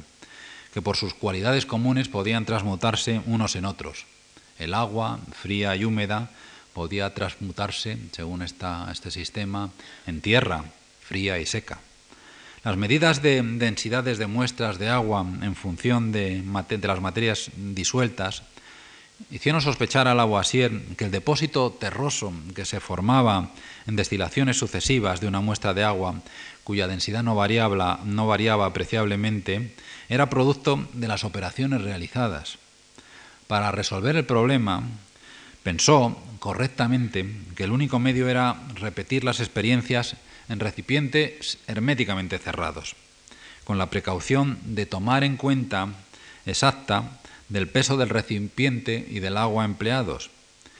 [0.74, 4.06] que por sus cualidades comunes podían transmutarse unos en otros.
[4.58, 6.30] El agua, fría y húmeda,
[6.74, 9.70] podía transmutarse, según este sistema,
[10.08, 10.64] en tierra,
[11.02, 11.80] fría y seca.
[12.64, 16.42] Las medidas de densidades de muestras de agua en función de,
[16.82, 18.44] las materias disueltas
[19.32, 23.51] hicieron sospechar a Lavoisier que el depósito terroso que se formaba
[23.88, 26.21] en destilaciones sucesivas de una muestra de agua,
[26.63, 29.73] cuya densidad no, variaba, no variaba apreciablemente,
[30.10, 32.58] era producto de las operaciones realizadas.
[33.47, 34.84] Para resolver el problema,
[35.63, 40.15] pensó correctamente que el único medio era repetir las experiencias
[40.49, 42.95] en recipientes herméticamente cerrados,
[43.63, 45.89] con la precaución de tomar en cuenta
[46.45, 47.19] exacta
[47.56, 50.30] del peso del recipiente y del agua empleados.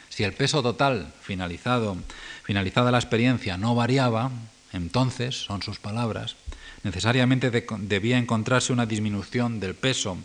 [0.10, 1.96] Si el peso total finalizado,
[2.44, 4.30] finalizada la experiencia no variaba,
[4.74, 6.36] entonces, son sus palabras,
[6.84, 10.18] necesariamente debía encontrarse una disminución del peso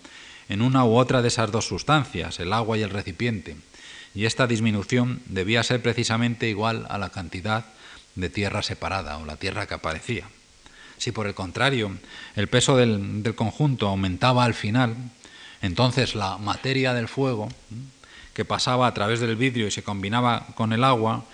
[0.48, 3.56] en una u otra de esas dos sustancias, el agua y el recipiente,
[4.12, 7.66] y esta disminución debía ser precisamente igual a la cantidad
[8.16, 10.24] de tierra separada o la tierra que aparecía.
[10.98, 11.96] Si por el contrario
[12.34, 14.96] el peso del, del conjunto aumentaba al final,
[15.62, 17.48] entonces la materia del fuego,
[18.34, 21.24] que pasaba a través del vidrio y se combinaba con el agua,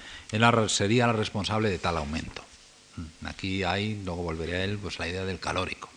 [0.68, 2.42] sería la responsable de tal aumento.
[3.24, 5.88] Aquí hay, luego volveré a él, pues la idea del calórico.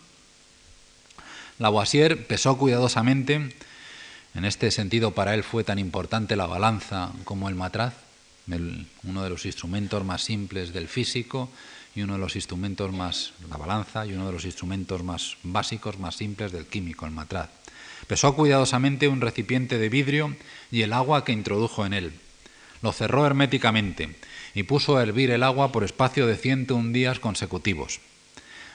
[1.58, 3.54] Lavoisier pesó cuidadosamente,
[4.34, 7.94] en este sentido para él fue tan importante la balanza como el matraz,
[9.04, 11.50] uno de los instrumentos más simples del físico
[11.94, 15.98] y uno de los instrumentos más, la balanza, y uno de los instrumentos más básicos,
[15.98, 17.50] más simples del químico, el matraz.
[18.10, 20.34] Pesó cuidadosamente un recipiente de vidrio
[20.72, 22.12] y el agua que introdujo en él.
[22.82, 24.16] Lo cerró herméticamente
[24.52, 28.00] y puso a hervir el agua por espacio de 101 días consecutivos.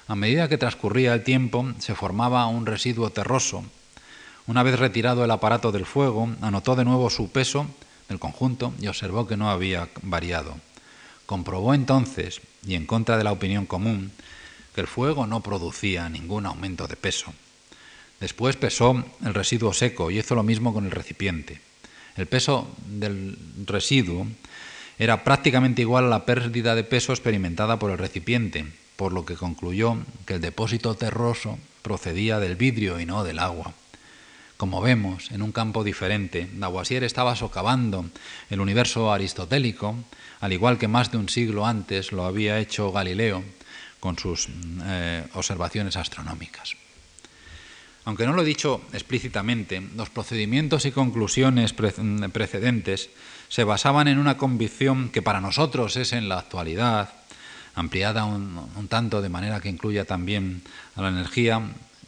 [0.07, 3.65] A medida que transcurría el tiempo, se formaba un residuo terroso.
[4.47, 7.67] Una vez retirado el aparato del fuego, anotó de nuevo su peso
[8.07, 10.55] del conjunto y observó que no había variado.
[11.25, 14.13] Comprobó entonces, y en contra de la opinión común,
[14.73, 17.33] que el fuego no producía ningún aumento de peso.
[18.25, 21.61] Después pesó el residuo seco y hizo lo mismo con el recipiente.
[22.17, 24.25] El peso del residuo
[24.97, 29.35] era prácticamente igual a la pérdida de peso experimentada por el recipiente, por lo que
[29.35, 33.73] concluyó que el depósito terroso procedía del vidrio y no del agua.
[34.57, 38.05] Como vemos, en un campo diferente, Lavoisier estaba socavando
[38.49, 39.95] el universo aristotélico,
[40.41, 43.43] al igual que más de un siglo antes lo había hecho Galileo
[43.99, 44.47] con sus
[44.83, 46.75] eh, observaciones astronómicas.
[48.05, 53.09] Aunque no lo he dicho explícitamente, los procedimientos y conclusiones precedentes
[53.49, 57.09] se basaban en una convicción que para nosotros es en la actualidad,
[57.73, 60.61] ampliada un, tanto de manera que incluya también
[60.95, 61.61] a la energía,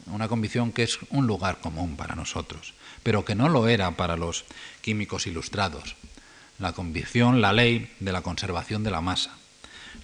[0.06, 4.16] una convicción que es un lugar común para nosotros, pero que no lo era para
[4.16, 4.44] los
[4.80, 5.96] químicos ilustrados.
[6.60, 9.36] La convicción, la ley de la conservación de la masa.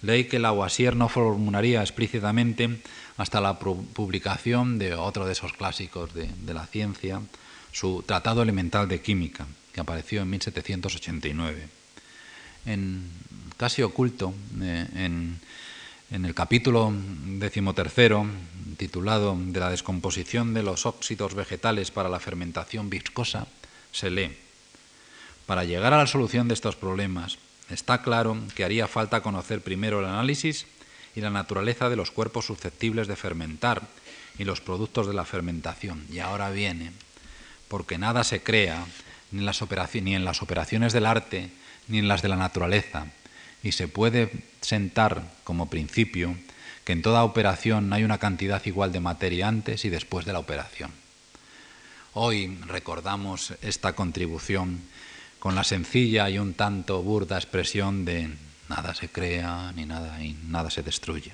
[0.03, 2.81] Ley que Lavoisier no formularía explícitamente
[3.17, 7.21] hasta la publicación de otro de esos clásicos de, la ciencia,
[7.73, 11.69] su Tratado Elemental de Química, que apareció en 1789.
[12.67, 13.11] En,
[13.57, 15.39] casi oculto, eh, en,
[16.11, 16.93] en, el capítulo
[17.27, 18.27] decimotercero,
[18.77, 23.47] titulado De la descomposición de los óxidos vegetales para la fermentación viscosa,
[23.93, 24.37] se lee,
[25.47, 27.39] para llegar a la solución de estos problemas,
[27.71, 30.67] está claro que haría falta conocer primero el análisis
[31.15, 33.83] y la naturaleza de los cuerpos susceptibles de fermentar
[34.39, 36.07] y los productos de la fermentación.
[36.11, 36.93] Y ahora viene,
[37.69, 38.85] porque nada se crea
[39.31, 39.63] ni en las,
[39.95, 41.51] ni en las operaciones del arte
[41.89, 43.07] ni en las de la naturaleza,
[43.63, 46.35] y se puede sentar como principio
[46.85, 50.39] que en toda operación hay una cantidad igual de materia antes y después de la
[50.39, 50.91] operación.
[52.13, 54.81] Hoy recordamos esta contribución
[55.39, 58.31] con la sencilla y un tanto burda expresión de
[58.69, 61.33] nada se crea ni nada y nada se destruye.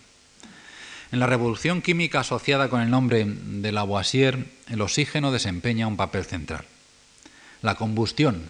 [1.12, 6.25] En la revolución química asociada con el nombre de Lavoisier, el oxígeno desempeña un papel
[6.25, 6.64] central.
[7.62, 8.45] La combustión,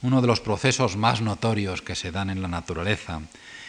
[0.00, 3.20] uno de los procesos más notorios que se dan en la naturaleza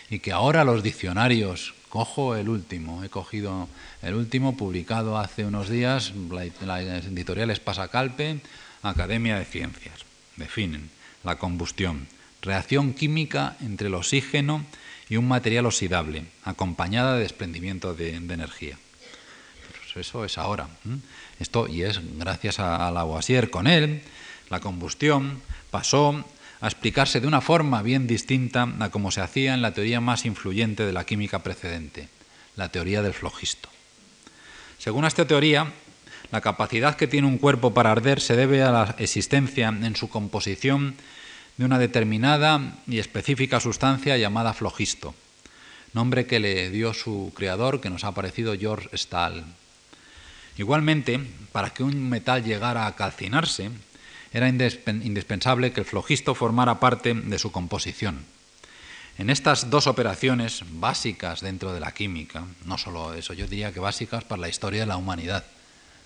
[0.10, 3.68] y que ahora los diccionarios, cojo el último, he cogido
[4.02, 8.40] el último publicado hace unos días, la, editorial es Pasacalpe,
[8.82, 10.06] Academia de Ciencias,
[10.38, 10.90] definen
[11.24, 12.08] la combustión
[12.42, 14.66] reacción química entre el oxígeno
[15.10, 18.78] y un material oxidable, acompañada de desprendimiento de, energía.
[19.94, 20.68] Pues eso es ahora.
[21.40, 24.02] Esto, y es gracias a, a Lavoisier, con él,
[24.50, 26.24] la combustión pasó
[26.62, 30.26] a explicarse de una forma bien distinta a como se hacía en la teoría más
[30.26, 32.08] influyente de la química precedente,
[32.56, 33.70] la teoría del flogisto.
[34.78, 35.72] Según esta teoría,
[36.32, 40.10] la capacidad que tiene un cuerpo para arder se debe a la existencia en su
[40.10, 40.96] composición
[41.62, 45.14] de una determinada y específica sustancia llamada flogisto,
[45.94, 49.46] nombre que le dio su creador, que nos ha parecido George Stahl.
[50.58, 51.20] Igualmente,
[51.52, 53.70] para que un metal llegara a calcinarse,
[54.34, 58.26] era indispensable que el flogisto formara parte de su composición.
[59.20, 63.80] En estas dos operaciones básicas dentro de la química, no solo eso, yo diría que
[63.80, 65.46] básicas para la historia de la humanidad,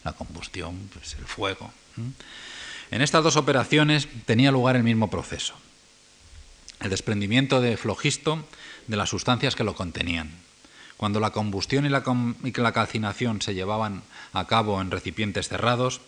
[0.03, 1.71] la combustión, pues el fuego.
[2.95, 5.53] En estas dos operaciones tenía lugar el mismo proceso,
[6.79, 8.47] el desprendimiento de flogisto
[8.87, 10.31] de las sustancias que lo contenían.
[10.95, 15.99] Cuando la combustión y la, calcinación se llevaban a cabo en recipientes cerrados,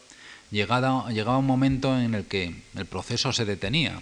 [0.49, 4.01] llegaba, un momento en el que el proceso se detenía.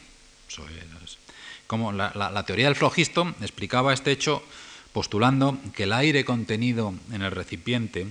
[1.65, 4.43] Como la teoría del flogisto explicaba este hecho
[4.93, 8.05] postulando que el aire contenido en el recipiente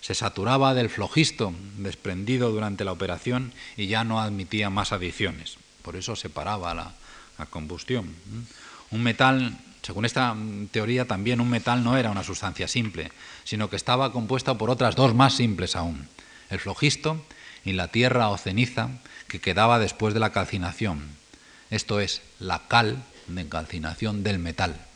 [0.00, 5.58] se saturaba del flogisto desprendido durante la operación y ya no admitía más adiciones.
[5.82, 6.94] Por eso se paraba la,
[7.50, 8.14] combustión.
[8.90, 10.36] Un metal, según esta
[10.72, 13.12] teoría, también un metal no era una sustancia simple,
[13.44, 16.08] sino que estaba compuesta por otras dos más simples aún,
[16.50, 17.24] el flogisto
[17.64, 18.90] y la tierra o ceniza
[19.28, 21.06] que quedaba después de la calcinación,
[21.70, 24.87] esto es, la cal de calcinación del metal.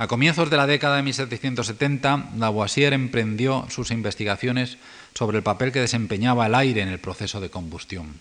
[0.00, 4.78] A comienzos de la década de 1770, Lavoisier emprendió sus investigaciones
[5.12, 8.18] sobre el papel que desempeñaba el aire en el proceso de combustión.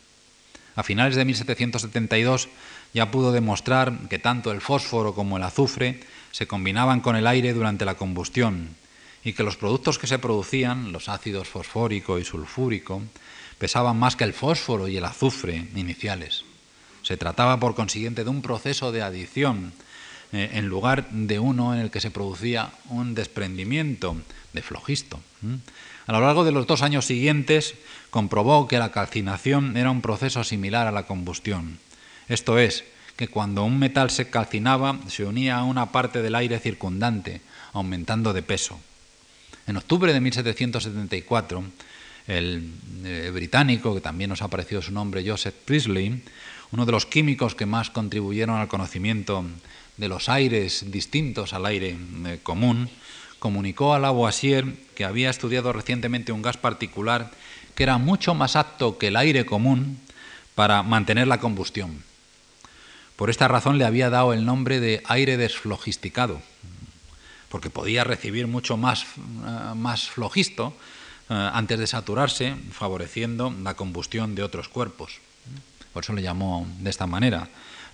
[0.76, 2.50] A finales de 1772
[2.94, 7.54] ya pudo demostrar que tanto el fósforo como el azufre se combinaban con el aire
[7.54, 8.76] durante la combustión
[9.24, 13.02] y que los productos que se producían, los ácidos fosfórico y sulfúrico,
[13.58, 16.44] pesaban más que el fósforo y el azufre iniciales.
[17.04, 19.72] Se trataba, por consiguiente, de un proceso de adición
[20.32, 24.16] eh, en lugar de uno en el que se producía un desprendimiento
[24.54, 25.20] de flogisto.
[26.08, 27.76] A lo largo de los dos años siguientes
[28.10, 31.80] comprobó que la calcinación era un proceso similar a la combustión.
[32.28, 32.84] Esto es,
[33.20, 37.42] que cuando un metal se calcinaba se unía a una parte del aire circundante,
[37.74, 38.80] aumentando de peso.
[39.68, 41.64] En octubre de 1774,
[42.28, 42.72] el
[43.04, 46.24] eh, británico, que también nos ha aparecido su nombre, Joseph Priestley,
[46.72, 49.44] uno de los químicos que más contribuyeron al conocimiento
[50.00, 52.90] de los aires distintos al aire eh, común,
[53.38, 57.32] comunicó a Lavoisier que había estudiado recientemente un gas particular
[57.76, 60.00] que era mucho más apto que el aire común
[60.56, 62.04] para mantener la combustión.
[63.16, 66.42] Por esta razón le había dado el nombre de aire desflogisticado,
[67.50, 70.74] porque podía recibir mucho más, eh, más flogisto
[71.30, 75.20] eh, antes de saturarse, favoreciendo la combustión de otros cuerpos.
[75.94, 77.50] Por eso le llamó de esta manera.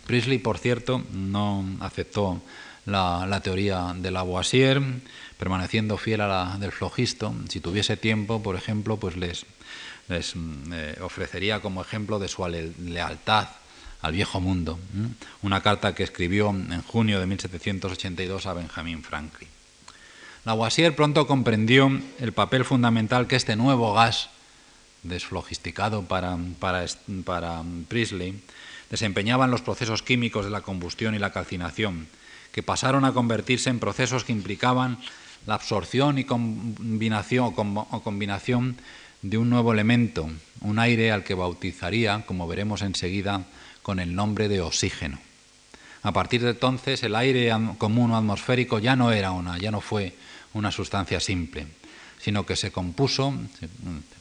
[0.05, 2.41] Priestley, por cierto, no aceptó
[2.85, 4.81] la, teoría de Lavoisier,
[5.37, 7.33] permaneciendo fiel a la del flogisto.
[7.49, 9.45] Si tuviese tiempo, por ejemplo, pues les,
[10.07, 13.49] les mm, eh, ofrecería como ejemplo de su lealtad
[14.01, 14.77] al viejo mundo,
[15.41, 19.49] una carta que escribió en junio de 1782 a Benjamin Franklin.
[20.43, 21.89] Lavoisier pronto comprendió
[22.19, 24.29] el papel fundamental que este nuevo gas,
[25.01, 26.85] desflogisticado para, para,
[27.25, 28.39] para Priestley,
[28.89, 32.07] desempeñaba en los procesos químicos de la combustión y la calcinación,
[32.51, 34.97] que pasaron a convertirse en procesos que implicaban
[35.45, 38.77] la absorción y combinación, o combinación
[39.21, 40.29] de un nuevo elemento,
[40.61, 43.43] un aire al que bautizaría, como veremos enseguida,
[43.81, 45.19] con el nombre de oxígeno.
[46.03, 49.81] A partir de entonces, el aire común o atmosférico ya no era una, ya no
[49.81, 50.13] fue
[50.53, 51.67] una sustancia simple,
[52.19, 53.67] sino que se compuso, se,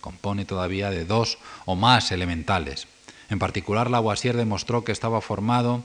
[0.01, 2.87] compone todavía de dos o más elementales.
[3.31, 5.83] En particular, Lavoisier demostró que estaba formado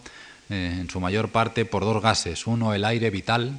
[0.50, 3.58] eh, en su mayor parte por dos gases, uno el aire vital,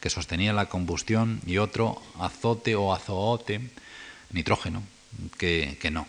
[0.00, 3.70] que sostenía la combustión, y otro azote o azoote,
[4.30, 4.82] nitrógeno,
[5.38, 6.06] que no.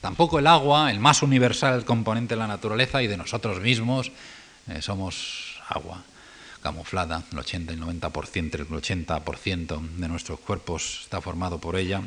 [0.00, 4.10] Tampoco el agua, el más universal componente de la naturaleza y de nosotros mismos,
[4.68, 6.02] eh, somos agua
[6.62, 12.02] camuflada, el 80 y el 90%, el 80% de nuestros cuerpos está formado por ella,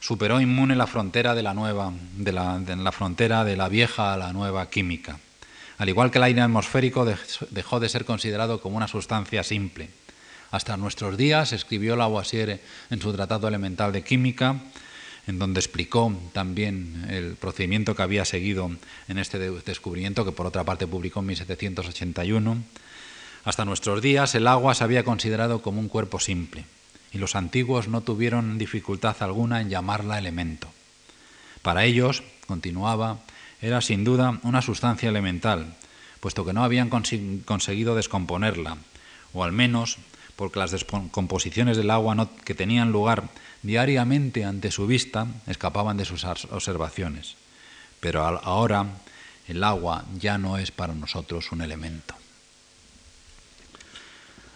[0.00, 4.32] superó inmune la frontera de la nueva, de la, frontera de la vieja a la
[4.32, 5.20] nueva química.
[5.78, 7.06] Al igual que el aire atmosférico
[7.50, 9.90] dejó de ser considerado como una sustancia simple.
[10.50, 14.56] Hasta nuestros días, escribió Lavoisier en su Tratado Elemental de Química,
[15.26, 18.70] en donde explicó también el procedimiento que había seguido
[19.06, 22.56] en este descubrimiento, que por otra parte publicó en 1781.
[23.44, 26.64] Hasta nuestros días el agua se había considerado como un cuerpo simple,
[27.12, 30.68] y los antiguos no tuvieron dificultad alguna en llamarla elemento.
[31.62, 33.18] Para ellos, continuaba,
[33.60, 35.74] era sin duda una sustancia elemental,
[36.20, 38.78] puesto que no habían conseguido descomponerla,
[39.32, 39.98] o al menos
[40.36, 43.28] porque las descomposiciones del agua que tenían lugar
[43.62, 47.36] diariamente ante su vista escapaban de sus observaciones.
[48.00, 48.86] Pero ahora
[49.48, 52.14] el agua ya no es para nosotros un elemento.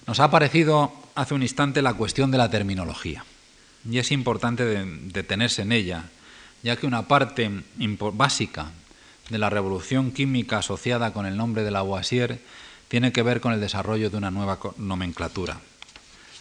[0.07, 3.25] Nos ha aparecido hace un instante la cuestión de la terminología
[3.89, 6.05] y es importante detenerse en ella,
[6.63, 7.51] ya que una parte
[8.13, 8.71] básica
[9.31, 12.41] de la revolución química asociada con el nombre de Lavoisier
[12.89, 15.59] tiene que ver con el desarrollo de una nueva nomenclatura.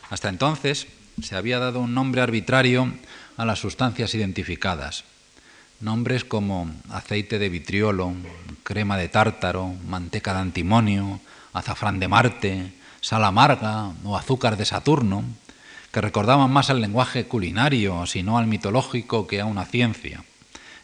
[0.09, 0.87] Hasta entonces,
[1.21, 2.93] se había dado un nombre arbitrario
[3.37, 5.05] a las sustancias identificadas.
[5.79, 8.13] Nombres como aceite de vitriolo,
[8.63, 11.19] crema de tártaro, manteca de antimonio,
[11.53, 15.23] azafrán de Marte, sal amarga o azúcar de Saturno,
[15.91, 20.23] que recordaban más al lenguaje culinario, sino al mitológico que a una ciencia.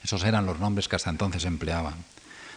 [0.04, 1.96] Esos eran los nombres que hasta entonces empleaban.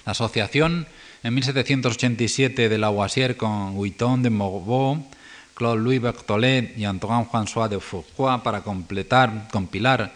[0.04, 0.86] La asociación
[1.22, 5.06] en 1787 de Lavoisier con Huiton de Morveau
[5.54, 10.12] Claude-Louis Berthollet y Antoine-François de Fourcroy para completar, compilar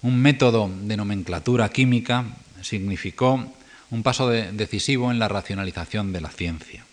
[0.00, 2.24] un método de nomenclatura química
[2.62, 3.44] significó
[3.90, 6.87] un paso decisivo en la racionalización de la ciencia, en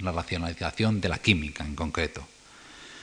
[0.00, 2.26] la racionalización de la química en concreto.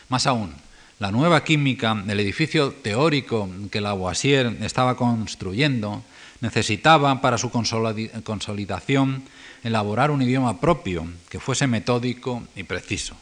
[0.09, 0.53] Más aún,
[0.99, 6.03] la nueva química, el edificio teórico que Lavoisier estaba construyendo,
[6.41, 9.23] necesitaba para su consolidación
[9.63, 13.17] elaborar un idioma propio que fuese metódico y preciso.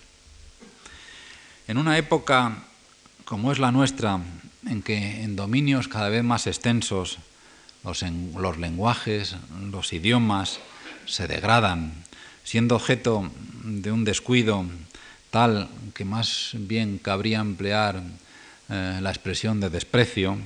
[1.68, 2.64] En una época
[3.26, 4.20] como es la nuestra,
[4.68, 7.20] en que en dominios cada vez más extensos
[7.84, 8.04] los,
[8.58, 9.36] lenguajes,
[9.72, 10.60] los idiomas
[11.06, 11.94] se degradan,
[12.44, 13.32] siendo objeto
[13.64, 14.66] de un descuido
[15.32, 18.04] tal que más bien cabría emplear
[18.70, 20.38] eh, la expresión de desprecio,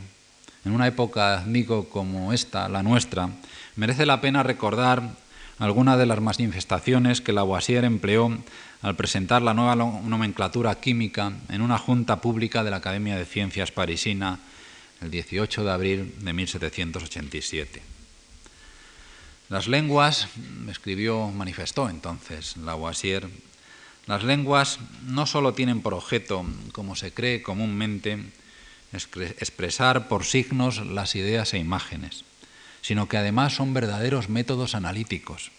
[0.64, 3.30] en una época, digo, como esta, la nuestra,
[3.76, 5.02] merece la pena recordar
[5.60, 8.38] algunas de las manifestaciones que Lavoisier empleó
[8.82, 13.72] al presentar la nueva nomenclatura química en una junta pública de la Academia de Ciencias
[13.72, 14.40] parisina
[15.02, 17.97] el 18 de abril de 1787.
[19.50, 20.28] Las lenguas,
[20.70, 23.30] escribió, manifestó entonces Lavoisier,
[24.06, 28.24] las lenguas no solo tienen por objeto, como se cree comúnmente,
[28.92, 32.24] expresar por signos las ideas e imágenes,
[32.82, 35.52] sino que además son verdaderos métodos analíticos,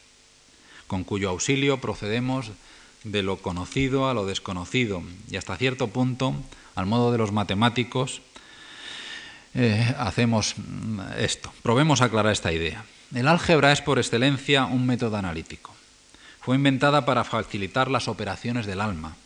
[0.86, 2.52] con cuyo auxilio procedemos
[3.04, 6.34] de lo conocido a lo desconocido y hasta cierto punto,
[6.74, 8.22] al modo de los matemáticos,
[9.54, 11.52] eh, hacemos mm, esto.
[11.62, 12.84] Probemos aclarar esta idea.
[13.14, 15.74] El álgebra es por excelencia un método analítico.
[16.42, 19.16] Fue inventada para facilitar las operaciones del alma,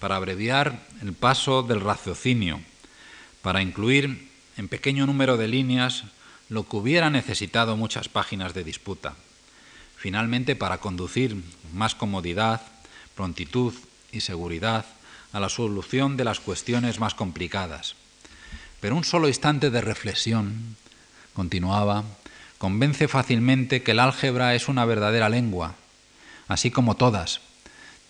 [0.00, 2.60] para abreviar el paso del raciocinio,
[3.40, 6.04] para incluir en pequeño número de líneas
[6.48, 9.14] lo que hubiera necesitado muchas páginas de disputa.
[9.96, 11.36] Finalmente, para conducir
[11.72, 12.62] más comodidad
[13.14, 13.74] prontitud
[14.10, 14.86] y seguridad
[15.32, 17.94] a la solución de las cuestiones más complicadas.
[18.80, 20.76] Pero un solo instante de reflexión,
[21.32, 22.04] continuaba,
[22.64, 25.74] convence fácilmente que el álgebra es una verdadera lengua,
[26.48, 27.42] así como todas.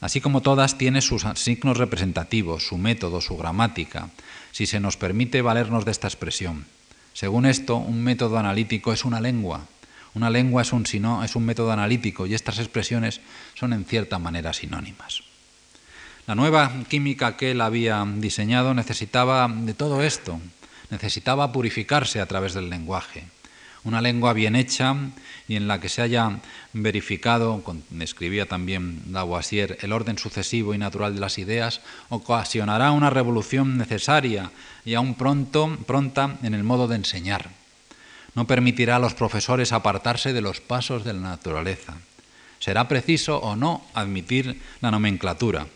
[0.00, 4.11] Así como todas tiene sus signos representativos, su método, su gramática,
[4.52, 6.66] si se nos permite valernos de esta expresión.
[7.14, 9.66] Según esto, un método analítico es una lengua.
[10.14, 13.20] Una lengua es un, es un método analítico y estas expresiones
[13.55, 15.24] son en cierta manera sinónimas.
[16.28, 20.40] La nueva química que él había diseñado necesitaba de todo esto,
[20.90, 23.24] necesitaba purificarse a través del lenguaje.
[23.85, 24.97] Una lengua bien hecha
[25.47, 26.41] y en la que se haya
[26.72, 27.62] verificado,
[28.01, 34.51] escribía también Lavoisier, el orden sucesivo y natural de las ideas, ocasionará una revolución necesaria
[34.87, 37.51] y aún pronto, pronta en el modo de enseñar.
[38.35, 41.95] No permitirá a los profesores apartarse de los pasos de la naturaleza.
[42.59, 45.66] Será preciso o no admitir la nomenclatura,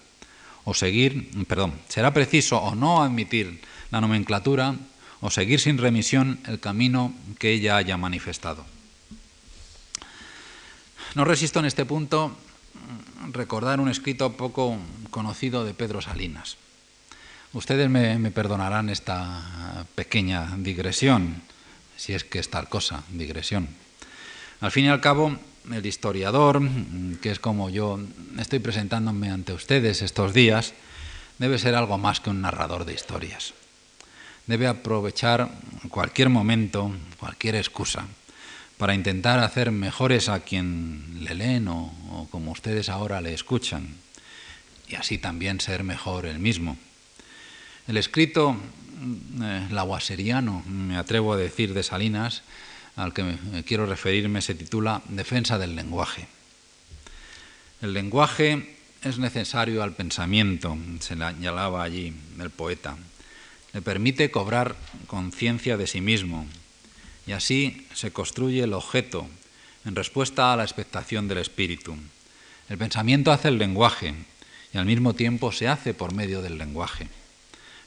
[0.65, 4.75] o seguir, perdón, será preciso o no admitir la nomenclatura
[5.21, 8.65] o seguir sin remisión el camino que ella haya manifestado.
[11.15, 12.37] No resisto en este punto
[13.33, 14.77] recordar un escrito poco
[15.11, 16.57] conocido de Pedro Salinas.
[17.53, 21.43] Ustedes me, perdonarán esta pequeña digresión,
[21.97, 23.69] si es que es tal cosa, digresión.
[24.61, 25.37] Al fin y al cabo,
[25.73, 26.61] el historiador,
[27.23, 27.99] que es como yo
[28.39, 30.75] estoy presentándome ante ustedes estos días,
[31.39, 33.55] debe ser algo más que un narrador de historias.
[34.49, 35.51] Debe aprovechar
[35.91, 36.91] cualquier momento,
[37.21, 38.07] cualquier excusa,
[38.79, 43.87] para intentar hacer mejores a quien le leen o, como ustedes ahora le escuchan,
[44.89, 46.79] y así también ser mejor él mismo.
[47.87, 48.57] El escrito
[49.43, 52.43] eh, lawaseriano, me atrevo a decir, de Salinas,
[52.97, 53.37] al que
[53.67, 56.27] quiero referirme, se titula Defensa del lenguaje.
[57.83, 62.97] El lenguaje es necesario al pensamiento, se señalaba allí el poeta.
[63.73, 66.47] Le permite cobrar conciencia de sí mismo,
[67.27, 69.29] y así se construye el objeto
[69.85, 71.97] en respuesta a la expectación del espíritu.
[72.69, 74.15] El pensamiento hace el lenguaje
[74.73, 77.09] y al mismo tiempo se hace por medio del lenguaje.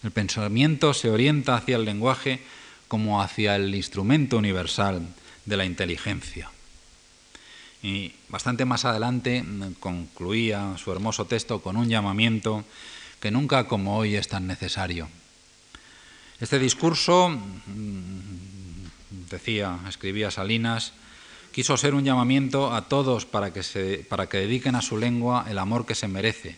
[0.03, 2.41] El pensamiento se orienta hacia el lenguaje
[2.87, 5.07] como hacia el instrumento universal
[5.45, 6.49] de la inteligencia.
[7.83, 9.43] Y bastante más adelante
[9.79, 12.63] concluía su hermoso texto con un llamamiento
[13.19, 15.07] que nunca como hoy es tan necesario.
[16.41, 17.37] Este discurso
[19.29, 20.93] decía, escribía Salinas,
[21.51, 25.59] quiso ser un llamamiento a todos para que, para que dediquen a su lengua el
[25.59, 26.57] amor que se merece,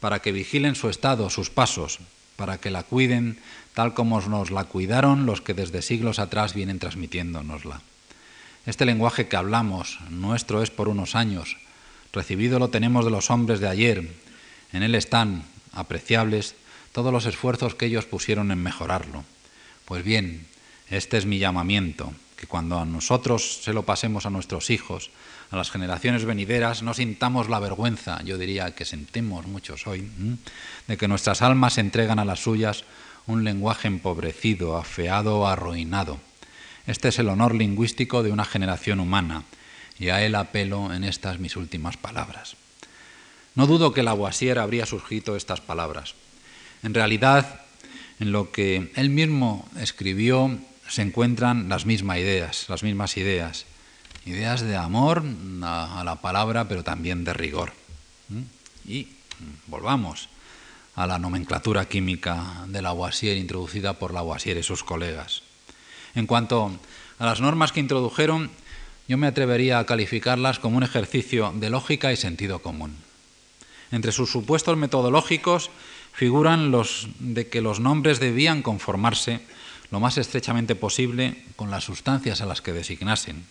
[0.00, 2.00] para que vigilen su estado, sus pasos,
[2.34, 3.38] para que la cuiden
[3.74, 7.82] tal como nos la cuidaron los que desde siglos atrás vienen transmitiéndonosla.
[8.66, 11.58] Este lenguaje que hablamos, nuestro es por unos años,
[12.12, 14.16] recibido lo tenemos de los hombres de ayer,
[14.72, 16.56] en él están, apreciables,
[16.96, 19.22] todos los esfuerzos que ellos pusieron en mejorarlo.
[19.84, 20.46] Pues bien,
[20.88, 25.10] este es mi llamamiento, que cuando a nosotros se lo pasemos a nuestros hijos,
[25.50, 30.08] a las generaciones venideras, no sintamos la vergüenza, yo diría que sentimos muchos hoy,
[30.86, 32.84] de que nuestras almas entregan a las suyas
[33.26, 36.18] un lenguaje empobrecido, afeado, arruinado.
[36.86, 39.42] Este es el honor lingüístico de una generación humana,
[39.98, 42.56] y a él apelo en estas mis últimas palabras.
[43.54, 46.14] No dudo que Lavoisier habría surgido estas palabras.
[46.86, 47.62] En realidad,
[48.20, 50.56] en lo que él mismo escribió
[50.88, 53.66] se encuentran las mismas ideas, las mismas ideas.
[54.24, 55.24] Ideas de amor
[55.64, 57.72] a, la palabra, pero también de rigor.
[58.86, 59.08] Y
[59.66, 60.28] volvamos
[60.94, 65.42] a la nomenclatura química de Lavoisier, introducida por Lavoisier y sus colegas.
[66.14, 66.70] En cuanto
[67.18, 68.48] a las normas que introdujeron,
[69.08, 72.94] yo me atrevería a calificarlas como un ejercicio de lógica y sentido común.
[73.90, 75.70] Entre sus supuestos metodológicos
[76.16, 79.40] figuran los de que los nombres debían conformarse
[79.90, 83.44] lo más estrechamente posible con las sustancias a las que designasen,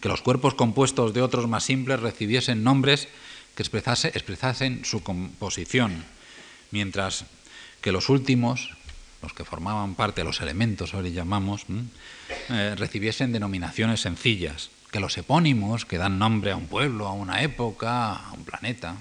[0.00, 3.08] que los cuerpos compuestos de otros más simples recibiesen nombres
[3.54, 6.02] que expresasen su composición,
[6.70, 7.26] mientras
[7.82, 8.70] que los últimos,
[9.20, 11.66] los que formaban parte de los elementos, hoy llamamos,
[12.48, 17.42] eh, recibiesen denominaciones sencillas, que los epónimos que dan nombre a un pueblo, a una
[17.42, 18.96] época, a un planeta,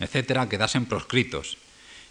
[0.00, 1.58] etcétera, quedasen proscritos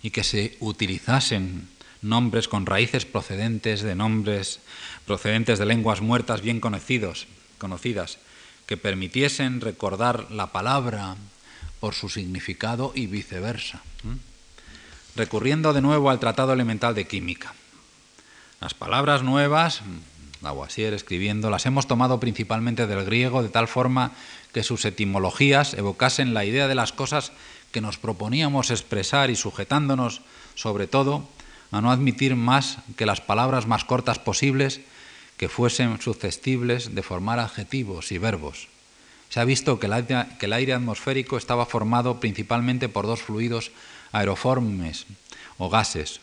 [0.08, 1.68] y que se utilizasen
[2.02, 4.62] nombres con raíces procedentes de nombres
[5.06, 7.28] procedentes de lenguas muertas bien conocidos,
[7.58, 8.18] conocidas,
[8.68, 11.18] que permitiesen recordar la palabra
[11.82, 13.82] por su significado y viceversa.
[15.18, 17.54] Recurriendo de nuevo al Tratado Elemental de Química.
[18.62, 19.82] Las palabras nuevas,
[20.42, 24.14] Lavoisier escribiendo, las hemos tomado principalmente del griego de tal forma
[24.54, 27.34] que sus etimologías evocasen la idea de las cosas
[27.78, 30.22] que nos proponíamos expresar y sujetándonos,
[30.56, 31.30] sobre todo,
[31.70, 34.82] a no admitir más que las palabras más cortas posibles
[35.38, 38.68] que fuesen susceptibles de formar adjetivos y verbos.
[39.30, 43.70] Se ha visto que el aire atmosférico estaba formado principalmente por dos fluidos
[44.12, 45.06] aeroformes
[45.60, 46.20] o gases,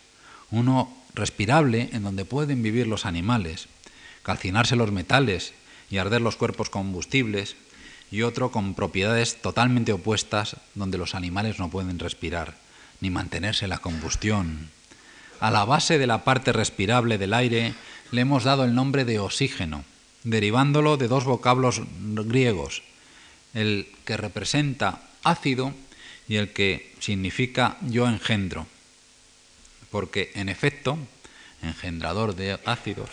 [0.50, 3.68] uno respirable en donde pueden vivir los animales,
[4.24, 5.54] calcinarse los metales
[5.88, 7.54] y arder los cuerpos combustibles,
[8.14, 12.54] y otro con propiedades totalmente opuestas donde los animales no pueden respirar
[13.00, 14.70] ni mantenerse la combustión.
[15.40, 17.74] A la base de la parte respirable del aire
[18.12, 19.84] le hemos dado el nombre de oxígeno,
[20.22, 22.84] derivándolo de dos vocablos griegos,
[23.52, 25.74] el que representa ácido
[26.28, 28.68] y el que significa yo engendro.
[29.90, 30.98] Porque en efecto,
[31.64, 33.10] engendrador de ácidos,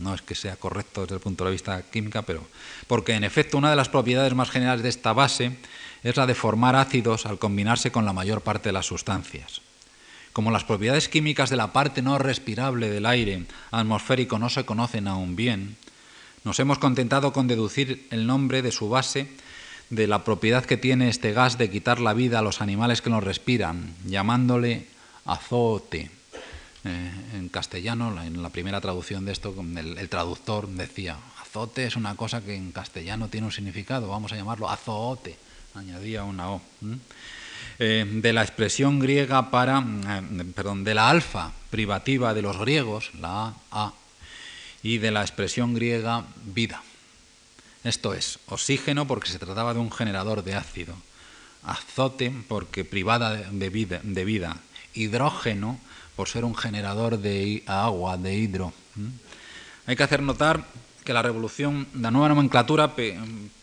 [0.00, 2.46] no es que sea correcto desde el punto de vista química, pero
[2.86, 5.56] porque en efecto una de las propiedades más generales de esta base
[6.02, 9.60] es la de formar ácidos al combinarse con la mayor parte de las sustancias.
[10.32, 15.08] Como las propiedades químicas de la parte no respirable del aire atmosférico no se conocen
[15.08, 15.76] aún bien,
[16.44, 19.28] nos hemos contentado con deducir el nombre de su base
[19.90, 23.10] de la propiedad que tiene este gas de quitar la vida a los animales que
[23.10, 24.86] lo respiran, llamándole
[25.24, 26.10] azote.
[26.86, 32.14] Eh, en castellano, en la primera traducción de esto, el, traductor decía, azote es una
[32.14, 35.34] cosa que en castellano tiene un significado, vamos a llamarlo azote,
[35.74, 36.60] añadía una O.
[37.78, 43.12] Eh, de la expresión griega para, eh, perdón, de la alfa privativa de los griegos,
[43.18, 43.94] la A,
[44.82, 46.82] y de la expresión griega vida.
[47.82, 50.94] Esto es, oxígeno porque se trataba de un generador de ácido,
[51.62, 54.58] azote porque privada de vida, de vida
[54.92, 55.80] hidrógeno
[56.16, 58.72] por ser un generador de agua, de hidro.
[59.86, 60.64] Hay que hacer notar
[61.04, 62.94] que la revolución, la nueva nomenclatura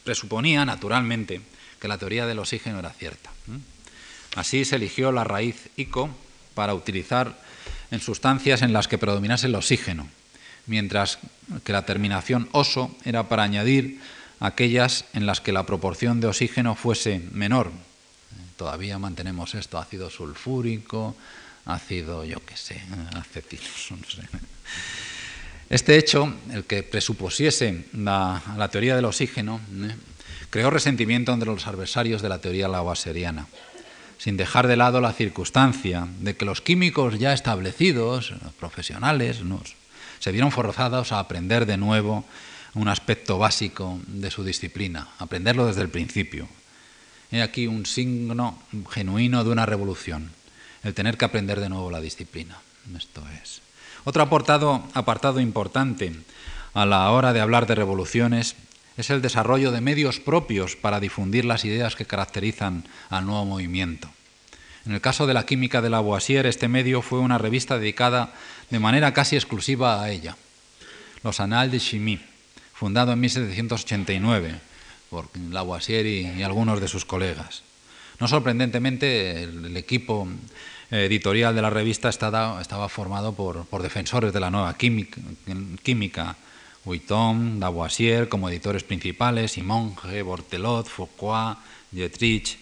[0.04, 1.41] presuponía, naturalmente,
[1.80, 3.32] que la teoría del oxígeno era cierta.
[4.36, 6.10] Así se eligió la raíz ico
[6.54, 7.39] para utilizar
[7.89, 10.08] en sustancias en las que predominase el oxígeno,
[10.68, 11.20] mientras
[11.64, 13.99] que la terminación oso era para añadir
[14.39, 17.72] aquellas en las que la proporción de oxígeno fuese menor.
[18.58, 21.16] Todavía mantenemos esto, ácido sulfúrico,
[21.66, 22.82] ácido, yo qué sé,
[23.16, 24.22] acetilos, no sé.
[25.70, 29.95] Este hecho, el que presupusiese la, teoría del oxígeno, ¿eh?
[30.49, 33.47] creó resentimiento entre los adversarios de la teoría lavoisieriana,
[34.18, 39.39] sin dejar de lado la circunstancia de que los químicos ya establecidos, los profesionales,
[40.20, 42.26] se vieron forzados a aprender de nuevo
[42.74, 46.49] un aspecto básico de su disciplina, aprenderlo desde el principio.
[47.32, 50.32] He aquí un signo genuino de una revolución
[50.84, 52.57] el tener que aprender de nuevo la disciplina.
[52.95, 53.61] Esto es.
[54.03, 56.13] Otro apartado, apartado importante
[56.73, 58.55] a la hora de hablar de revoluciones
[58.97, 64.09] es el desarrollo de medios propios para difundir las ideas que caracterizan al nuevo movimiento.
[64.86, 68.34] En el caso de la química de Lavoisier, este medio fue una revista dedicada
[68.69, 70.36] de manera casi exclusiva a ella,
[71.23, 72.19] Los Annales de Chimie,
[72.73, 74.59] fundado en 1789
[75.09, 77.63] por Lavoisier y algunos de sus colegas.
[78.22, 80.28] No sorprendentemente, el, equipo
[80.91, 86.36] editorial de la revista estaba, formado por, defensores de la nueva química,
[86.86, 91.57] Vuitton, Lavoisier como editores principales, y Monge, Bortelot, Foucault,
[91.89, 92.59] Dietrich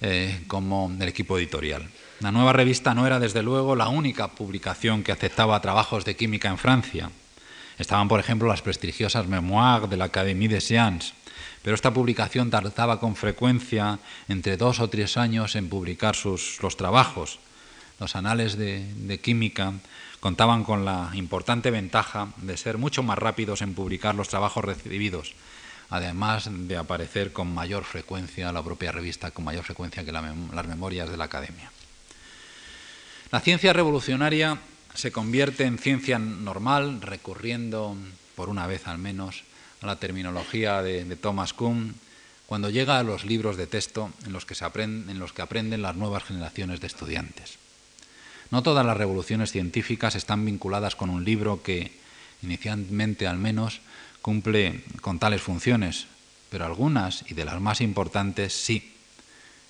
[0.00, 1.88] eh, como el equipo editorial.
[2.18, 6.48] La nueva revista no era desde luego la única publicación que aceptaba trabajos de química
[6.48, 7.12] en Francia.
[7.78, 11.14] Estaban, por ejemplo, las prestigiosas Memoires de la Académie des Sciences,
[11.62, 13.98] pero esta publicación tardaba con frecuencia
[14.28, 17.38] entre dos o tres años en publicar sus, los trabajos.
[17.98, 19.74] Los anales de, química
[20.20, 25.34] contaban con la importante ventaja de ser mucho más rápidos en publicar los trabajos recibidos,
[25.90, 31.10] además de aparecer con mayor frecuencia la propia revista, con mayor frecuencia que las memorias
[31.10, 31.70] de la academia.
[33.30, 34.58] La ciencia revolucionaria
[34.94, 37.96] se convierte en ciencia normal, recurriendo,
[38.34, 39.44] por una vez al menos,
[39.80, 41.94] a la terminología de, Thomas Kuhn
[42.46, 45.82] cuando llega a los libros de texto en los, que se en los que aprenden
[45.82, 47.58] las nuevas generaciones de estudiantes.
[48.50, 51.92] No todas las revoluciones científicas están vinculadas con un libro que,
[52.42, 53.80] inicialmente al menos,
[54.22, 56.06] cumple con tales funciones,
[56.50, 58.92] pero algunas, y de las más importantes, sí.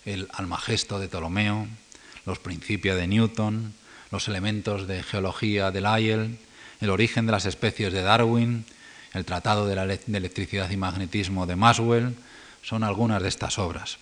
[0.07, 1.69] El Almagesto de Ptolomeo,
[2.25, 3.75] los Principios de Newton,
[4.11, 6.39] los elementos de geología de Lyell,
[6.81, 8.65] el origen de las especies de Darwin,
[9.13, 12.15] el Tratado de, la Electricidad y Magnetismo de Maxwell,
[12.63, 13.99] son algunas de estas obras.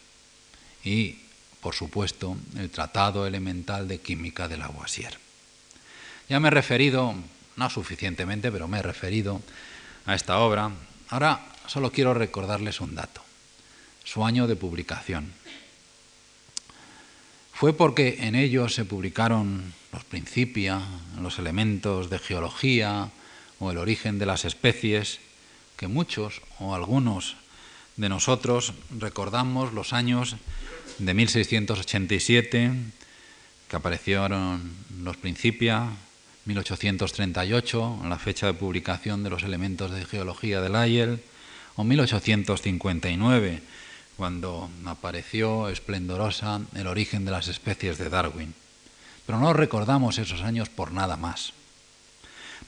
[0.85, 1.19] Y,
[1.61, 5.19] por supuesto, el Tratado Elemental de Química de Lavoisier.
[6.29, 7.15] Ya me he referido,
[7.57, 9.41] no suficientemente, pero me he referido
[10.05, 10.71] a esta obra.
[11.09, 13.23] Ahora solo quiero recordarles un dato,
[14.05, 15.33] su año de publicación.
[17.53, 20.81] fue porque en ellos se publicaron los principia,
[21.21, 23.11] los elementos de geología
[23.59, 25.21] o el origen de las especies,
[25.77, 27.37] que muchos o algunos
[27.97, 30.37] de nosotros recordamos los años
[30.99, 32.73] de 1687,
[33.69, 35.91] que aparecieron los Principia,
[36.47, 41.21] 1838, la fecha de publicación de los elementos de geología de Lyell,
[41.77, 43.63] o 1859,
[44.17, 48.55] cuando apareció esplendorosa el origen de las especies de Darwin.
[49.27, 51.53] Pero no recordamos esos años por nada más.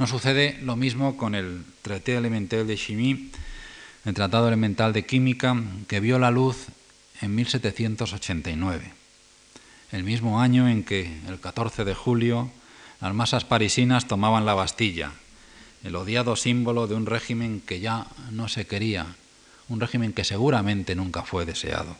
[0.00, 3.28] Nos sucede lo mismo con el Traité elemental de Chimie,
[4.06, 5.54] el Tratado Elemental de Química,
[5.88, 6.68] que vio la luz
[7.20, 8.94] en 1789,
[9.92, 12.50] el mismo año en que, el 14 de julio,
[13.02, 15.12] las masas parisinas tomaban la Bastilla,
[15.84, 19.04] el odiado símbolo de un régimen que ya no se quería,
[19.68, 21.94] un régimen que seguramente nunca fue deseado,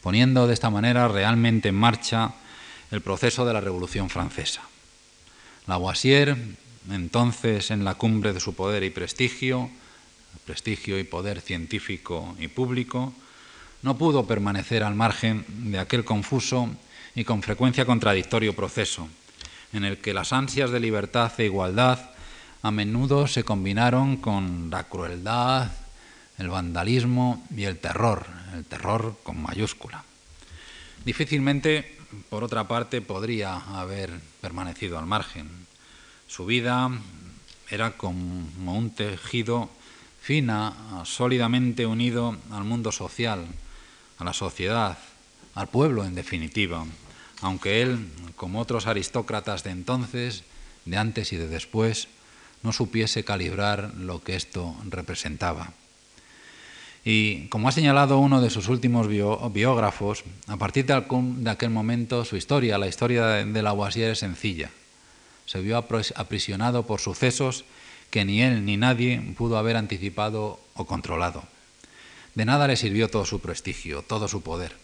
[0.00, 2.34] poniendo de esta manera realmente en marcha
[2.92, 4.62] el proceso de la Revolución Francesa.
[5.66, 6.36] Lavoisier,
[6.90, 9.70] entonces en la cumbre de su poder y prestigio,
[10.44, 13.12] prestigio y poder científico y público,
[13.82, 16.68] no pudo permanecer al margen de aquel confuso
[17.14, 19.08] y con frecuencia contradictorio proceso,
[19.72, 22.10] en el que las ansias de libertad e igualdad
[22.62, 25.70] a menudo se combinaron con la crueldad,
[26.38, 30.04] el vandalismo y el terror, el terror con mayúscula.
[31.04, 31.96] Difícilmente,
[32.28, 34.10] por otra parte, podría haber
[34.40, 35.65] permanecido al margen.
[36.26, 36.90] Su vida
[37.70, 38.18] era como
[38.72, 39.70] un tejido
[40.20, 43.46] fina, sólidamente unido al mundo social,
[44.18, 44.98] a la sociedad,
[45.54, 46.84] al pueblo en definitiva,
[47.42, 50.42] aunque él, como otros aristócratas de entonces,
[50.84, 52.08] de antes y de después,
[52.62, 55.72] no supiese calibrar lo que esto representaba.
[57.04, 62.36] Y como ha señalado uno de sus últimos biógrafos, a partir de aquel momento su
[62.36, 64.70] historia, la historia de Lavoisier es sencilla.
[65.46, 67.64] Se vio aprisionado por sucesos
[68.10, 71.44] que ni él ni nadie pudo haber anticipado o controlado.
[72.34, 74.76] De nada le sirvió todo su prestigio, todo su poder.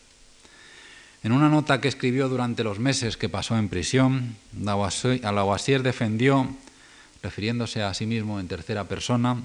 [1.22, 6.48] En una nota que escribió durante los meses que pasó en prisión, Lavoisier defendió,
[7.22, 9.36] refiriéndose a sí mismo en tercera persona,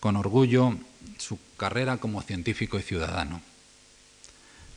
[0.00, 0.76] con orgullo
[1.16, 3.40] su carrera como científico y ciudadano.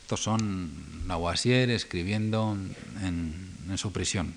[0.02, 0.72] Estos son
[1.06, 2.56] Lavoisier escribiendo
[3.02, 4.34] en, en su prisión.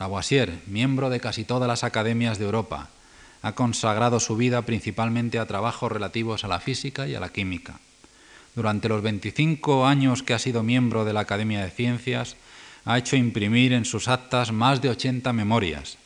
[0.00, 2.88] Lavoisier, miembro de casi todas las academias de Europa,
[3.42, 7.80] ha consagrado su vida principalmente a trabajos relativos a la física y a la química.
[8.56, 12.36] Durante los 25 años que ha sido miembro de la Academia de Ciencias,
[12.86, 15.98] ha hecho imprimir en sus actas más de 80 memorias,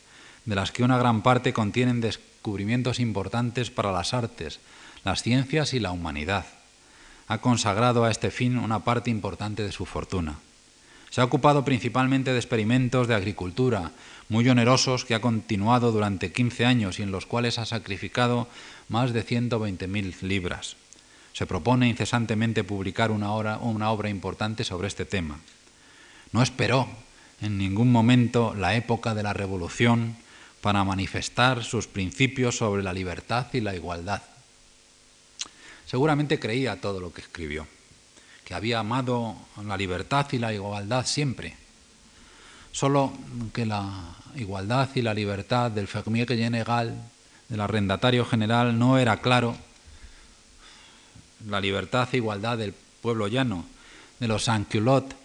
[0.43, 4.59] de las que una gran parte contienen descubrimientos importantes para las artes,
[5.05, 6.45] las ciencias y la humanidad.
[7.29, 10.35] Ha consagrado a este fin una parte importante de su fortuna.
[11.15, 13.93] Se ha ocupado principalmente de experimentos de agricultura,
[14.27, 18.49] muy onerosos que ha continuado durante 15 años y en los cuales ha sacrificado
[18.89, 20.75] más de 120.000 libras.
[21.31, 25.39] Se propone incesantemente publicar una una obra importante sobre este tema.
[26.33, 26.89] No esperó
[27.39, 30.17] en ningún momento la época de la revolución
[30.59, 34.21] para manifestar sus principios sobre la libertad y la igualdad.
[35.85, 37.67] Seguramente creía todo lo que escribió,
[38.45, 39.35] que había amado
[39.65, 41.57] la libertad y la igualdad siempre,
[42.75, 43.13] Solo
[43.53, 43.89] que la
[44.35, 46.93] igualdad y la libertad del fermier general,
[47.47, 49.55] del arrendatario general, no era claro.
[51.47, 53.63] La libertad e igualdad del pueblo llano,
[54.19, 55.15] de los sans-culottes,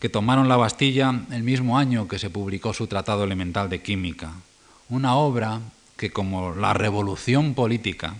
[0.00, 4.32] que tomaron la Bastilla el mismo año que se publicó su Tratado Elemental de Química.
[4.88, 5.60] Una obra
[5.96, 8.16] que, como la revolución política,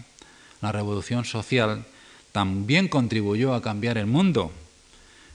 [0.60, 1.84] la revolución social,
[2.36, 4.52] también contribuyó a cambiar el mundo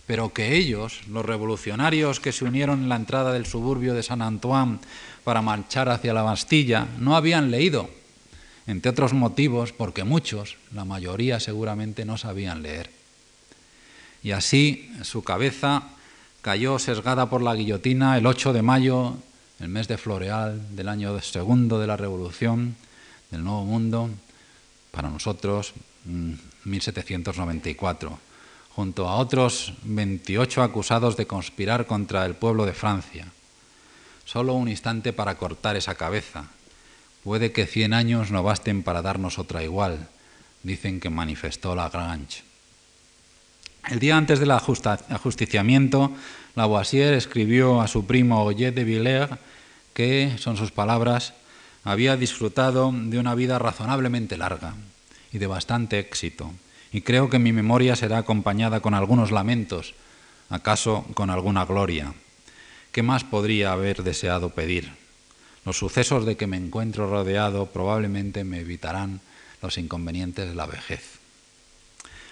[0.06, 4.22] pero que ellos, los revolucionarios que se unieron en la entrada del suburbio de San
[4.22, 4.78] Antoine
[5.24, 7.90] para marchar hacia la Bastilla, no habían leído,
[8.68, 12.92] entre otros motivos porque muchos, la mayoría seguramente no sabían leer.
[14.22, 15.84] Y así su cabeza
[16.42, 19.16] cayó sesgada por la guillotina el 8 de mayo,
[19.60, 22.76] el mes de Floreal del año segundo de la Revolución
[23.32, 24.10] del Nuevo Mundo,
[24.92, 25.74] para nosotros
[26.64, 28.32] 1794 mm,
[28.76, 33.28] junto a otros 28 acusados de conspirar contra el pueblo de Francia.
[34.24, 36.46] Solo un instante para cortar esa cabeza.
[37.24, 40.08] Puede que cien años no basten para darnos otra igual,
[40.64, 42.44] dicen que manifestó Lagrange.
[43.90, 46.12] El día antes del ajusticiamiento,
[46.56, 49.38] Lavoisier escribió a su primo Oyer de Villers
[49.94, 51.34] que, son sus palabras,
[51.84, 54.76] había disfrutado de una vida razonablemente larga
[55.32, 56.52] y de bastante éxito
[56.92, 59.94] y creo que mi memoria será acompañada con algunos lamentos
[60.50, 62.14] acaso con alguna gloria.
[62.92, 64.92] ¿Qué más podría haber deseado pedir?
[65.64, 69.22] Los sucesos de que me encuentro rodeado probablemente me evitarán
[69.62, 71.20] los inconvenientes de la vejez.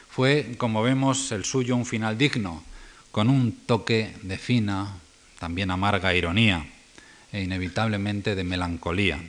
[0.10, 2.62] Fue, como vemos, el suyo un final digno,
[3.12, 4.98] con un toque de fina,
[5.40, 6.68] también amarga ironía
[7.32, 9.24] e inevitablemente de melancolía.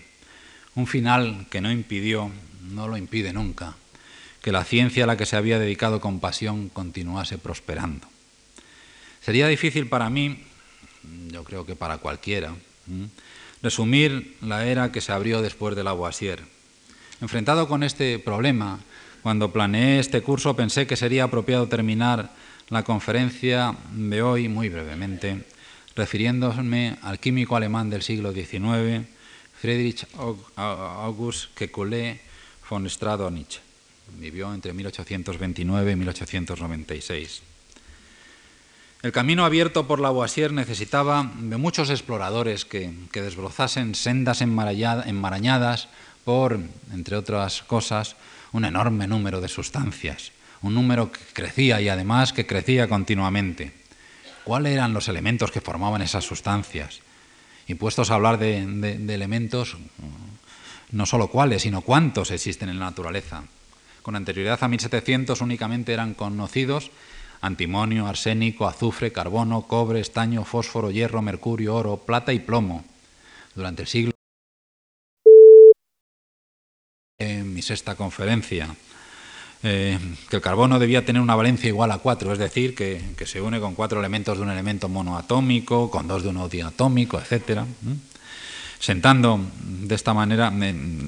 [0.75, 2.33] Un final que no impidió,
[2.71, 3.77] no lo impide nunca,
[4.43, 8.07] que la ciencia a la que se había dedicado con pasión continuase prosperando.
[9.21, 10.45] Sería difícil para mí,
[11.29, 12.55] yo creo que para cualquiera,
[13.63, 16.43] resumir la era que se abrió después de Lavoisier.
[17.21, 18.81] Enfrentado con este problema,
[19.23, 22.31] cuando planeé este curso pensé que sería apropiado terminar
[22.71, 25.45] la conferencia de hoy muy brevemente,
[25.95, 29.07] refiriéndome al químico alemán del siglo XIX,
[29.61, 30.07] Friedrich
[30.57, 32.21] August Kekulé
[32.71, 33.61] von Stradonich.
[34.17, 37.43] Vivió entre 1829 y 1896.
[39.03, 45.89] El camino abierto por Lavoisier necesitaba de muchos exploradores que, desbrozasen sendas enmarañadas
[46.25, 46.61] por,
[46.93, 48.17] entre otras cosas,
[48.53, 53.73] un enorme número de sustancias, un número que crecía y además que crecía continuamente.
[54.45, 57.01] ¿Cuáles eran los elementos que formaban esas sustancias?
[57.67, 58.59] Y puestos a hablar de
[59.15, 59.77] elementos,
[60.93, 63.45] no solo cuáles, sino cuántos existen en la naturaleza.
[64.03, 66.91] Con anterioridad a 1700 únicamente eran conocidos
[67.41, 72.85] antimonio, arsénico, azufre, carbono, cobre, estaño, fósforo, hierro, mercurio, oro, plata y plomo.
[73.55, 74.13] Durante el siglo
[77.19, 78.75] en mi sexta conferencia,
[79.63, 79.99] eh,
[80.31, 83.61] que el carbono debía tener una valencia igual a cuatro, es decir, que, se une
[83.61, 87.61] con cuatro elementos de un elemento monoatómico, con dos de un diatómico, etc.
[88.81, 90.53] Sentando de esta manera,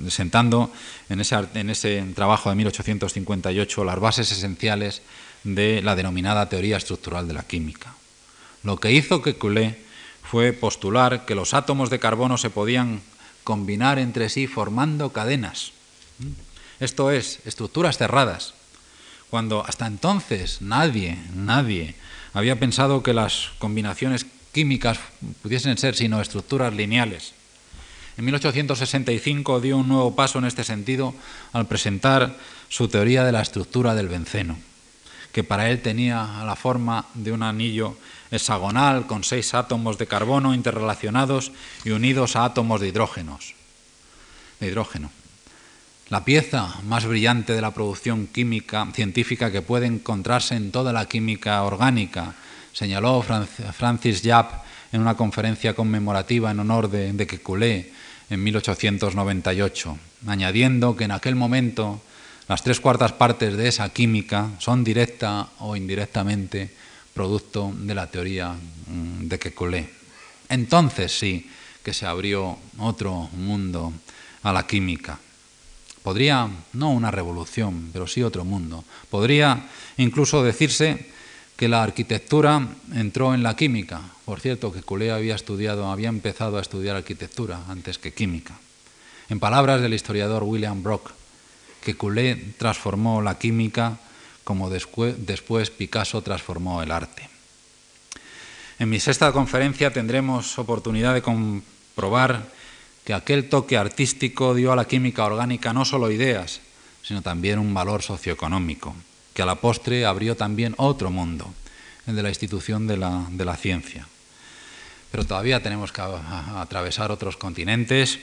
[0.09, 0.71] sentando
[1.09, 5.03] en ese, en ese trabajo de 1858 las bases esenciales
[5.43, 7.95] de la denominada teoría estructural de la química.
[8.63, 9.79] Lo que hizo que Kekulé
[10.23, 13.01] fue postular que los átomos de carbono se podían
[13.45, 15.73] combinar entre sí formando cadenas.
[16.79, 18.55] Esto es, estructuras cerradas.
[19.31, 21.95] Cuando hasta entonces nadie, nadie
[22.35, 24.99] había pensado que las combinaciones químicas
[25.43, 27.35] pudiesen ser sino estructuras lineales.
[28.19, 31.15] En 1865 dio un nuevo paso en este sentido
[31.53, 32.37] al presentar
[32.69, 34.57] su teoría de la estructura del benceno
[35.33, 37.97] que para él tenía la forma de un anillo
[38.31, 41.53] hexagonal con seis átomos de carbono interrelacionados
[41.85, 43.55] y unidos a átomos de, hidrógenos,
[44.61, 45.11] hidrógeno.
[46.11, 51.07] La pieza más brillante de la producción química científica que puede encontrarse en toda la
[51.07, 52.35] química orgánica,
[52.75, 57.93] señaló Francis Japp en una conferencia conmemorativa en honor de, de Kekulé
[58.33, 62.01] en 1898, añadiendo que en aquel momento
[62.49, 66.71] las tres cuartas partes de esa química son directa o indirectamente
[67.13, 69.91] producto de la teoría mm, de Kekulé.
[70.49, 71.51] Entonces sí
[71.85, 73.93] que se abrió otro mundo
[74.43, 75.19] a la química.
[76.03, 78.83] Podría, no una revolución, pero sí otro mundo.
[79.11, 79.69] Podría
[79.99, 81.12] incluso decirse
[81.63, 84.01] que la arquitectura entró en la química.
[84.25, 88.59] Por cierto, que había estudiado, había empezado a estudiar arquitectura antes que química.
[89.29, 91.13] En palabras del historiador William Brock,
[91.81, 94.01] que Coulet transformó la química
[94.43, 97.29] como después Picasso transformó el arte.
[98.81, 102.43] En mi sexta conferencia tendremos oportunidad de comprobar
[103.05, 106.61] que aquel toque artístico dio a la química orgánica no solo ideas,
[107.05, 108.97] sino también un valor socioeconómico,
[109.35, 111.53] que a la postre abrió también otro mundo,
[112.07, 114.07] el de la institución de la, ciencia.
[115.11, 118.19] Pero todavía tenemos que atravesar otros continentes,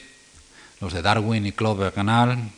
[0.82, 2.52] los de Darwin y Claude Bergenal,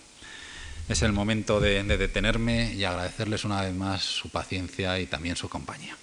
[0.88, 5.48] es el momento de, detenerme y agradecerles una vez más su paciencia y también su
[5.48, 5.96] compañía.